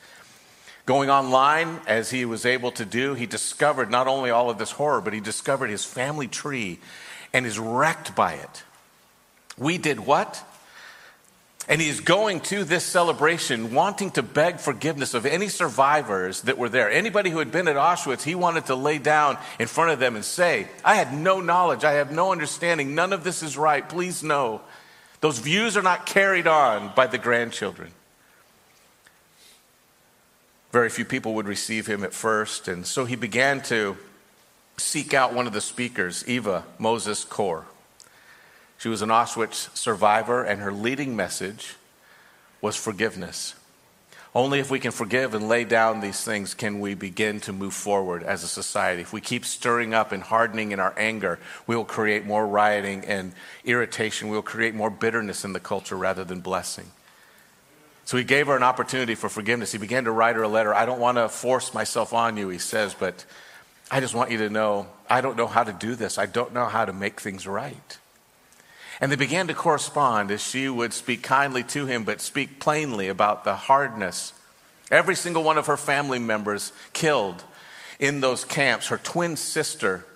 Going 0.88 1.10
online, 1.10 1.82
as 1.86 2.08
he 2.08 2.24
was 2.24 2.46
able 2.46 2.70
to 2.72 2.86
do, 2.86 3.12
he 3.12 3.26
discovered 3.26 3.90
not 3.90 4.06
only 4.06 4.30
all 4.30 4.48
of 4.48 4.56
this 4.56 4.70
horror, 4.70 5.02
but 5.02 5.12
he 5.12 5.20
discovered 5.20 5.68
his 5.68 5.84
family 5.84 6.28
tree 6.28 6.78
and 7.34 7.44
is 7.44 7.58
wrecked 7.58 8.16
by 8.16 8.32
it. 8.32 8.62
We 9.58 9.76
did 9.76 10.00
what? 10.00 10.42
And 11.68 11.82
he's 11.82 12.00
going 12.00 12.40
to 12.40 12.64
this 12.64 12.84
celebration 12.84 13.74
wanting 13.74 14.12
to 14.12 14.22
beg 14.22 14.60
forgiveness 14.60 15.12
of 15.12 15.26
any 15.26 15.48
survivors 15.48 16.40
that 16.44 16.56
were 16.56 16.70
there. 16.70 16.90
Anybody 16.90 17.28
who 17.28 17.40
had 17.40 17.52
been 17.52 17.68
at 17.68 17.76
Auschwitz, 17.76 18.22
he 18.22 18.34
wanted 18.34 18.64
to 18.64 18.74
lay 18.74 18.96
down 18.96 19.36
in 19.58 19.66
front 19.66 19.90
of 19.90 19.98
them 19.98 20.16
and 20.16 20.24
say, 20.24 20.68
I 20.82 20.94
had 20.94 21.12
no 21.12 21.42
knowledge, 21.42 21.84
I 21.84 21.92
have 21.92 22.12
no 22.12 22.32
understanding, 22.32 22.94
none 22.94 23.12
of 23.12 23.24
this 23.24 23.42
is 23.42 23.58
right, 23.58 23.86
please 23.86 24.22
know. 24.22 24.62
Those 25.20 25.38
views 25.38 25.76
are 25.76 25.82
not 25.82 26.06
carried 26.06 26.46
on 26.46 26.92
by 26.96 27.08
the 27.08 27.18
grandchildren. 27.18 27.92
Very 30.70 30.90
few 30.90 31.04
people 31.04 31.34
would 31.34 31.48
receive 31.48 31.86
him 31.86 32.04
at 32.04 32.12
first, 32.12 32.68
and 32.68 32.86
so 32.86 33.06
he 33.06 33.16
began 33.16 33.62
to 33.62 33.96
seek 34.76 35.14
out 35.14 35.32
one 35.32 35.46
of 35.46 35.52
the 35.52 35.60
speakers, 35.60 36.24
Eva 36.28 36.64
Moses 36.78 37.24
Kor. 37.24 37.64
She 38.76 38.88
was 38.88 39.02
an 39.02 39.08
Auschwitz 39.08 39.74
survivor, 39.76 40.44
and 40.44 40.60
her 40.60 40.72
leading 40.72 41.16
message 41.16 41.76
was 42.60 42.76
forgiveness. 42.76 43.54
Only 44.34 44.60
if 44.60 44.70
we 44.70 44.78
can 44.78 44.92
forgive 44.92 45.34
and 45.34 45.48
lay 45.48 45.64
down 45.64 46.00
these 46.00 46.22
things 46.22 46.52
can 46.52 46.80
we 46.80 46.94
begin 46.94 47.40
to 47.40 47.52
move 47.52 47.72
forward 47.72 48.22
as 48.22 48.44
a 48.44 48.48
society. 48.48 49.00
If 49.00 49.12
we 49.12 49.22
keep 49.22 49.44
stirring 49.46 49.94
up 49.94 50.12
and 50.12 50.22
hardening 50.22 50.70
in 50.70 50.80
our 50.80 50.94
anger, 50.98 51.38
we 51.66 51.74
will 51.74 51.86
create 51.86 52.26
more 52.26 52.46
rioting 52.46 53.04
and 53.06 53.32
irritation. 53.64 54.28
We 54.28 54.36
will 54.36 54.42
create 54.42 54.74
more 54.74 54.90
bitterness 54.90 55.44
in 55.44 55.54
the 55.54 55.60
culture 55.60 55.96
rather 55.96 56.24
than 56.24 56.40
blessing. 56.40 56.90
So 58.08 58.16
he 58.16 58.24
gave 58.24 58.46
her 58.46 58.56
an 58.56 58.62
opportunity 58.62 59.14
for 59.14 59.28
forgiveness. 59.28 59.72
He 59.72 59.76
began 59.76 60.04
to 60.04 60.10
write 60.10 60.36
her 60.36 60.42
a 60.42 60.48
letter. 60.48 60.72
I 60.72 60.86
don't 60.86 60.98
want 60.98 61.18
to 61.18 61.28
force 61.28 61.74
myself 61.74 62.14
on 62.14 62.38
you, 62.38 62.48
he 62.48 62.56
says, 62.56 62.94
but 62.94 63.26
I 63.90 64.00
just 64.00 64.14
want 64.14 64.30
you 64.30 64.38
to 64.38 64.48
know 64.48 64.86
I 65.10 65.20
don't 65.20 65.36
know 65.36 65.46
how 65.46 65.62
to 65.62 65.74
do 65.74 65.94
this. 65.94 66.16
I 66.16 66.24
don't 66.24 66.54
know 66.54 66.64
how 66.64 66.86
to 66.86 66.94
make 66.94 67.20
things 67.20 67.46
right. 67.46 67.98
And 68.98 69.12
they 69.12 69.16
began 69.16 69.46
to 69.48 69.54
correspond 69.54 70.30
as 70.30 70.42
she 70.42 70.70
would 70.70 70.94
speak 70.94 71.22
kindly 71.22 71.62
to 71.64 71.84
him, 71.84 72.04
but 72.04 72.22
speak 72.22 72.60
plainly 72.60 73.08
about 73.08 73.44
the 73.44 73.54
hardness. 73.54 74.32
Every 74.90 75.14
single 75.14 75.42
one 75.42 75.58
of 75.58 75.66
her 75.66 75.76
family 75.76 76.18
members 76.18 76.72
killed 76.94 77.44
in 77.98 78.22
those 78.22 78.42
camps. 78.42 78.86
Her 78.86 78.96
twin 78.96 79.36
sister 79.36 80.06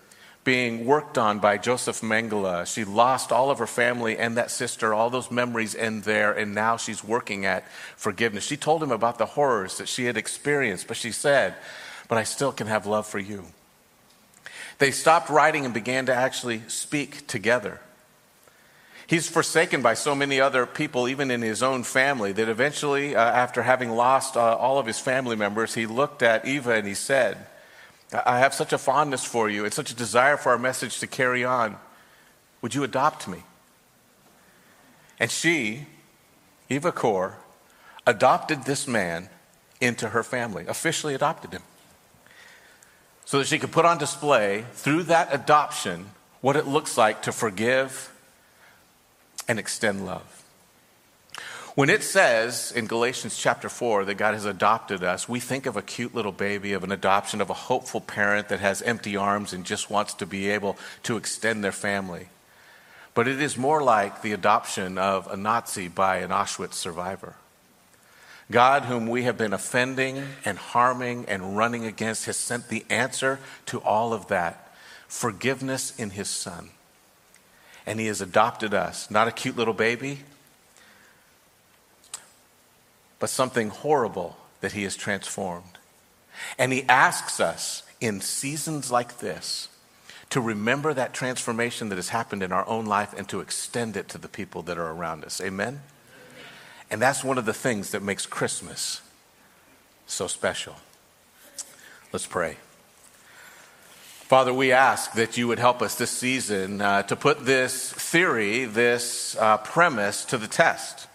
being 0.44 0.84
worked 0.84 1.18
on 1.18 1.38
by 1.38 1.56
Joseph 1.56 2.00
Mengele. 2.00 2.66
She 2.66 2.84
lost 2.84 3.30
all 3.30 3.50
of 3.50 3.58
her 3.58 3.66
family 3.66 4.18
and 4.18 4.36
that 4.36 4.50
sister. 4.50 4.92
All 4.92 5.08
those 5.08 5.30
memories 5.30 5.74
end 5.74 6.02
there, 6.02 6.32
and 6.32 6.54
now 6.54 6.76
she's 6.76 7.04
working 7.04 7.46
at 7.46 7.68
forgiveness. 7.96 8.44
She 8.44 8.56
told 8.56 8.82
him 8.82 8.90
about 8.90 9.18
the 9.18 9.26
horrors 9.26 9.78
that 9.78 9.88
she 9.88 10.06
had 10.06 10.16
experienced, 10.16 10.88
but 10.88 10.96
she 10.96 11.12
said, 11.12 11.54
But 12.08 12.18
I 12.18 12.24
still 12.24 12.50
can 12.50 12.66
have 12.66 12.86
love 12.86 13.06
for 13.06 13.20
you. 13.20 13.46
They 14.78 14.90
stopped 14.90 15.30
writing 15.30 15.64
and 15.64 15.72
began 15.72 16.06
to 16.06 16.14
actually 16.14 16.62
speak 16.66 17.28
together. 17.28 17.80
He's 19.06 19.28
forsaken 19.28 19.82
by 19.82 19.94
so 19.94 20.14
many 20.14 20.40
other 20.40 20.66
people, 20.66 21.06
even 21.06 21.30
in 21.30 21.42
his 21.42 21.62
own 21.62 21.84
family, 21.84 22.32
that 22.32 22.48
eventually, 22.48 23.14
uh, 23.14 23.20
after 23.20 23.62
having 23.62 23.90
lost 23.90 24.36
uh, 24.36 24.56
all 24.56 24.78
of 24.78 24.86
his 24.86 24.98
family 24.98 25.36
members, 25.36 25.74
he 25.74 25.86
looked 25.86 26.22
at 26.22 26.46
Eva 26.46 26.72
and 26.72 26.86
he 26.86 26.94
said, 26.94 27.46
I 28.14 28.38
have 28.38 28.52
such 28.52 28.72
a 28.72 28.78
fondness 28.78 29.24
for 29.24 29.48
you 29.48 29.64
and 29.64 29.72
such 29.72 29.90
a 29.90 29.94
desire 29.94 30.36
for 30.36 30.52
our 30.52 30.58
message 30.58 31.00
to 31.00 31.06
carry 31.06 31.44
on. 31.44 31.76
Would 32.60 32.74
you 32.74 32.84
adopt 32.84 33.26
me? 33.26 33.42
And 35.18 35.30
she, 35.30 35.86
Eva 36.68 36.92
Kor, 36.92 37.38
adopted 38.06 38.64
this 38.64 38.86
man 38.86 39.28
into 39.80 40.10
her 40.10 40.22
family, 40.22 40.66
officially 40.66 41.14
adopted 41.14 41.52
him, 41.52 41.62
so 43.24 43.38
that 43.38 43.46
she 43.46 43.58
could 43.58 43.72
put 43.72 43.84
on 43.84 43.98
display 43.98 44.64
through 44.74 45.04
that 45.04 45.32
adoption 45.32 46.10
what 46.40 46.56
it 46.56 46.66
looks 46.66 46.98
like 46.98 47.22
to 47.22 47.32
forgive 47.32 48.12
and 49.48 49.58
extend 49.58 50.04
love. 50.04 50.41
When 51.74 51.88
it 51.88 52.02
says 52.02 52.70
in 52.70 52.86
Galatians 52.86 53.38
chapter 53.38 53.70
4 53.70 54.04
that 54.04 54.16
God 54.16 54.34
has 54.34 54.44
adopted 54.44 55.02
us, 55.02 55.26
we 55.26 55.40
think 55.40 55.64
of 55.64 55.74
a 55.74 55.82
cute 55.82 56.14
little 56.14 56.32
baby, 56.32 56.74
of 56.74 56.84
an 56.84 56.92
adoption, 56.92 57.40
of 57.40 57.48
a 57.48 57.54
hopeful 57.54 58.02
parent 58.02 58.48
that 58.48 58.60
has 58.60 58.82
empty 58.82 59.16
arms 59.16 59.54
and 59.54 59.64
just 59.64 59.88
wants 59.88 60.12
to 60.14 60.26
be 60.26 60.50
able 60.50 60.76
to 61.04 61.16
extend 61.16 61.64
their 61.64 61.72
family. 61.72 62.28
But 63.14 63.26
it 63.26 63.40
is 63.40 63.56
more 63.56 63.82
like 63.82 64.20
the 64.20 64.32
adoption 64.32 64.98
of 64.98 65.26
a 65.32 65.36
Nazi 65.36 65.88
by 65.88 66.18
an 66.18 66.28
Auschwitz 66.28 66.74
survivor. 66.74 67.36
God, 68.50 68.84
whom 68.84 69.06
we 69.06 69.22
have 69.22 69.38
been 69.38 69.54
offending 69.54 70.22
and 70.44 70.58
harming 70.58 71.24
and 71.26 71.56
running 71.56 71.86
against, 71.86 72.26
has 72.26 72.36
sent 72.36 72.68
the 72.68 72.84
answer 72.90 73.38
to 73.66 73.80
all 73.80 74.12
of 74.12 74.28
that 74.28 74.74
forgiveness 75.08 75.98
in 75.98 76.10
his 76.10 76.28
Son 76.28 76.68
and 77.86 77.98
He 77.98 78.06
has 78.06 78.20
adopted 78.20 78.74
us. 78.74 79.10
Not 79.10 79.28
a 79.28 79.32
cute 79.32 79.56
little 79.56 79.74
baby, 79.74 80.20
but 83.22 83.30
something 83.30 83.68
horrible 83.68 84.36
that 84.62 84.72
He 84.72 84.82
has 84.82 84.96
transformed. 84.96 85.78
And 86.58 86.72
He 86.72 86.82
asks 86.88 87.38
us 87.38 87.84
in 88.00 88.20
seasons 88.20 88.90
like 88.90 89.20
this 89.20 89.68
to 90.30 90.40
remember 90.40 90.92
that 90.92 91.14
transformation 91.14 91.88
that 91.90 91.94
has 91.94 92.08
happened 92.08 92.42
in 92.42 92.50
our 92.50 92.66
own 92.66 92.84
life 92.84 93.14
and 93.16 93.28
to 93.28 93.38
extend 93.38 93.96
it 93.96 94.08
to 94.08 94.18
the 94.18 94.26
people 94.26 94.62
that 94.62 94.76
are 94.76 94.90
around 94.90 95.22
us. 95.22 95.40
Amen? 95.40 95.82
And 96.90 97.00
that's 97.00 97.22
one 97.22 97.38
of 97.38 97.44
the 97.44 97.52
things 97.52 97.92
that 97.92 98.02
makes 98.02 98.26
Christmas 98.26 99.02
so 100.08 100.26
special. 100.26 100.74
Let's 102.12 102.26
pray. 102.26 102.56
Father, 104.24 104.52
we 104.52 104.72
ask 104.72 105.12
that 105.12 105.38
you 105.38 105.46
would 105.46 105.60
help 105.60 105.80
us 105.80 105.94
this 105.94 106.10
season 106.10 106.80
uh, 106.80 107.04
to 107.04 107.14
put 107.14 107.46
this 107.46 107.92
theory, 107.92 108.64
this 108.64 109.36
uh, 109.36 109.58
premise 109.58 110.24
to 110.24 110.38
the 110.38 110.48
test. 110.48 111.06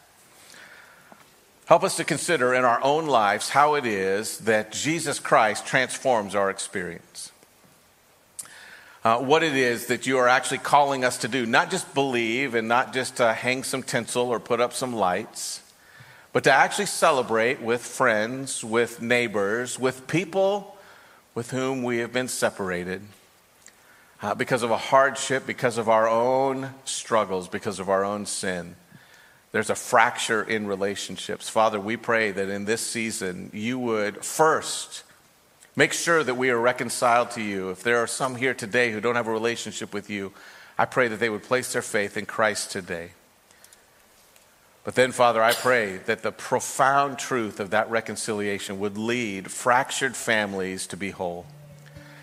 Help 1.67 1.83
us 1.83 1.97
to 1.97 2.05
consider 2.05 2.53
in 2.53 2.63
our 2.63 2.81
own 2.81 3.07
lives 3.07 3.49
how 3.49 3.75
it 3.75 3.85
is 3.85 4.37
that 4.39 4.71
Jesus 4.71 5.19
Christ 5.19 5.65
transforms 5.65 6.33
our 6.33 6.49
experience. 6.49 7.33
Uh, 9.03 9.19
what 9.19 9.43
it 9.43 9.53
is 9.53 9.87
that 9.87 10.07
you 10.07 10.17
are 10.17 10.29
actually 10.29 10.59
calling 10.59 11.03
us 11.03 11.17
to 11.17 11.27
do, 11.27 11.45
not 11.45 11.69
just 11.69 11.93
believe 11.93 12.55
and 12.55 12.69
not 12.69 12.93
just 12.93 13.19
uh, 13.19 13.33
hang 13.33 13.63
some 13.63 13.83
tinsel 13.83 14.29
or 14.29 14.39
put 14.39 14.61
up 14.61 14.71
some 14.71 14.95
lights, 14.95 15.61
but 16.31 16.45
to 16.45 16.51
actually 16.53 16.85
celebrate 16.85 17.61
with 17.61 17.81
friends, 17.81 18.63
with 18.63 19.01
neighbors, 19.01 19.77
with 19.77 20.07
people 20.07 20.77
with 21.35 21.51
whom 21.51 21.83
we 21.83 21.97
have 21.97 22.13
been 22.13 22.29
separated 22.29 23.01
uh, 24.21 24.33
because 24.33 24.63
of 24.63 24.71
a 24.71 24.77
hardship, 24.77 25.45
because 25.45 25.77
of 25.77 25.89
our 25.89 26.07
own 26.07 26.69
struggles, 26.85 27.49
because 27.49 27.77
of 27.79 27.89
our 27.89 28.05
own 28.05 28.25
sin. 28.25 28.77
There's 29.51 29.69
a 29.69 29.75
fracture 29.75 30.43
in 30.43 30.67
relationships. 30.67 31.49
Father, 31.49 31.79
we 31.79 31.97
pray 31.97 32.31
that 32.31 32.49
in 32.49 32.65
this 32.65 32.81
season 32.81 33.49
you 33.53 33.79
would 33.79 34.23
first 34.25 35.03
make 35.75 35.93
sure 35.93 36.23
that 36.23 36.35
we 36.35 36.49
are 36.49 36.59
reconciled 36.59 37.31
to 37.31 37.41
you. 37.41 37.69
If 37.69 37.83
there 37.83 37.97
are 37.97 38.07
some 38.07 38.35
here 38.35 38.53
today 38.53 38.91
who 38.91 38.99
don't 38.99 39.15
have 39.15 39.27
a 39.27 39.31
relationship 39.31 39.93
with 39.93 40.09
you, 40.09 40.33
I 40.77 40.85
pray 40.85 41.07
that 41.07 41.19
they 41.19 41.29
would 41.29 41.43
place 41.43 41.73
their 41.73 41.81
faith 41.81 42.17
in 42.17 42.25
Christ 42.25 42.71
today. 42.71 43.11
But 44.83 44.95
then, 44.95 45.11
Father, 45.11 45.43
I 45.43 45.53
pray 45.53 45.97
that 46.05 46.23
the 46.23 46.31
profound 46.31 47.19
truth 47.19 47.59
of 47.59 47.71
that 47.71 47.89
reconciliation 47.89 48.79
would 48.79 48.97
lead 48.97 49.51
fractured 49.51 50.15
families 50.15 50.87
to 50.87 50.97
be 50.97 51.11
whole. 51.11 51.45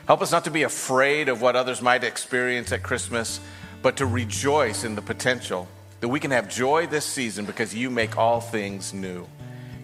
Help 0.06 0.22
us 0.22 0.32
not 0.32 0.44
to 0.44 0.50
be 0.50 0.62
afraid 0.62 1.28
of 1.28 1.40
what 1.42 1.56
others 1.56 1.82
might 1.82 2.04
experience 2.04 2.72
at 2.72 2.82
Christmas, 2.82 3.40
but 3.82 3.96
to 3.98 4.06
rejoice 4.06 4.84
in 4.84 4.94
the 4.94 5.02
potential 5.02 5.68
that 6.04 6.08
we 6.08 6.20
can 6.20 6.32
have 6.32 6.50
joy 6.50 6.86
this 6.86 7.06
season 7.06 7.46
because 7.46 7.74
you 7.74 7.88
make 7.88 8.18
all 8.18 8.38
things 8.38 8.92
new. 8.92 9.26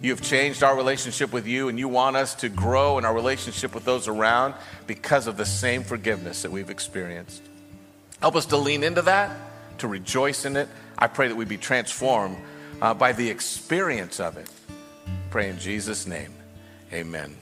You 0.03 0.11
have 0.11 0.21
changed 0.21 0.61
our 0.61 0.77
relationship 0.77 1.33
with 1.33 1.47
you, 1.47 1.67
and 1.67 1.79
you 1.79 1.87
want 1.87 2.15
us 2.15 2.35
to 2.35 2.49
grow 2.49 2.99
in 2.99 3.05
our 3.05 3.13
relationship 3.15 3.73
with 3.73 3.85
those 3.85 4.07
around 4.07 4.53
because 4.85 5.25
of 5.25 5.35
the 5.35 5.47
same 5.47 5.81
forgiveness 5.81 6.43
that 6.43 6.51
we've 6.51 6.69
experienced. 6.69 7.41
Help 8.19 8.35
us 8.35 8.45
to 8.45 8.57
lean 8.57 8.83
into 8.83 9.01
that 9.01 9.35
to 9.79 9.87
rejoice 9.87 10.45
in 10.45 10.57
it. 10.57 10.69
I 10.95 11.07
pray 11.07 11.27
that 11.27 11.35
we 11.35 11.45
be 11.45 11.57
transformed 11.57 12.37
uh, 12.83 12.93
by 12.93 13.13
the 13.13 13.27
experience 13.27 14.19
of 14.19 14.37
it. 14.37 14.47
Pray 15.31 15.49
in 15.49 15.57
Jesus' 15.57 16.05
name. 16.05 16.35
Amen. 16.93 17.40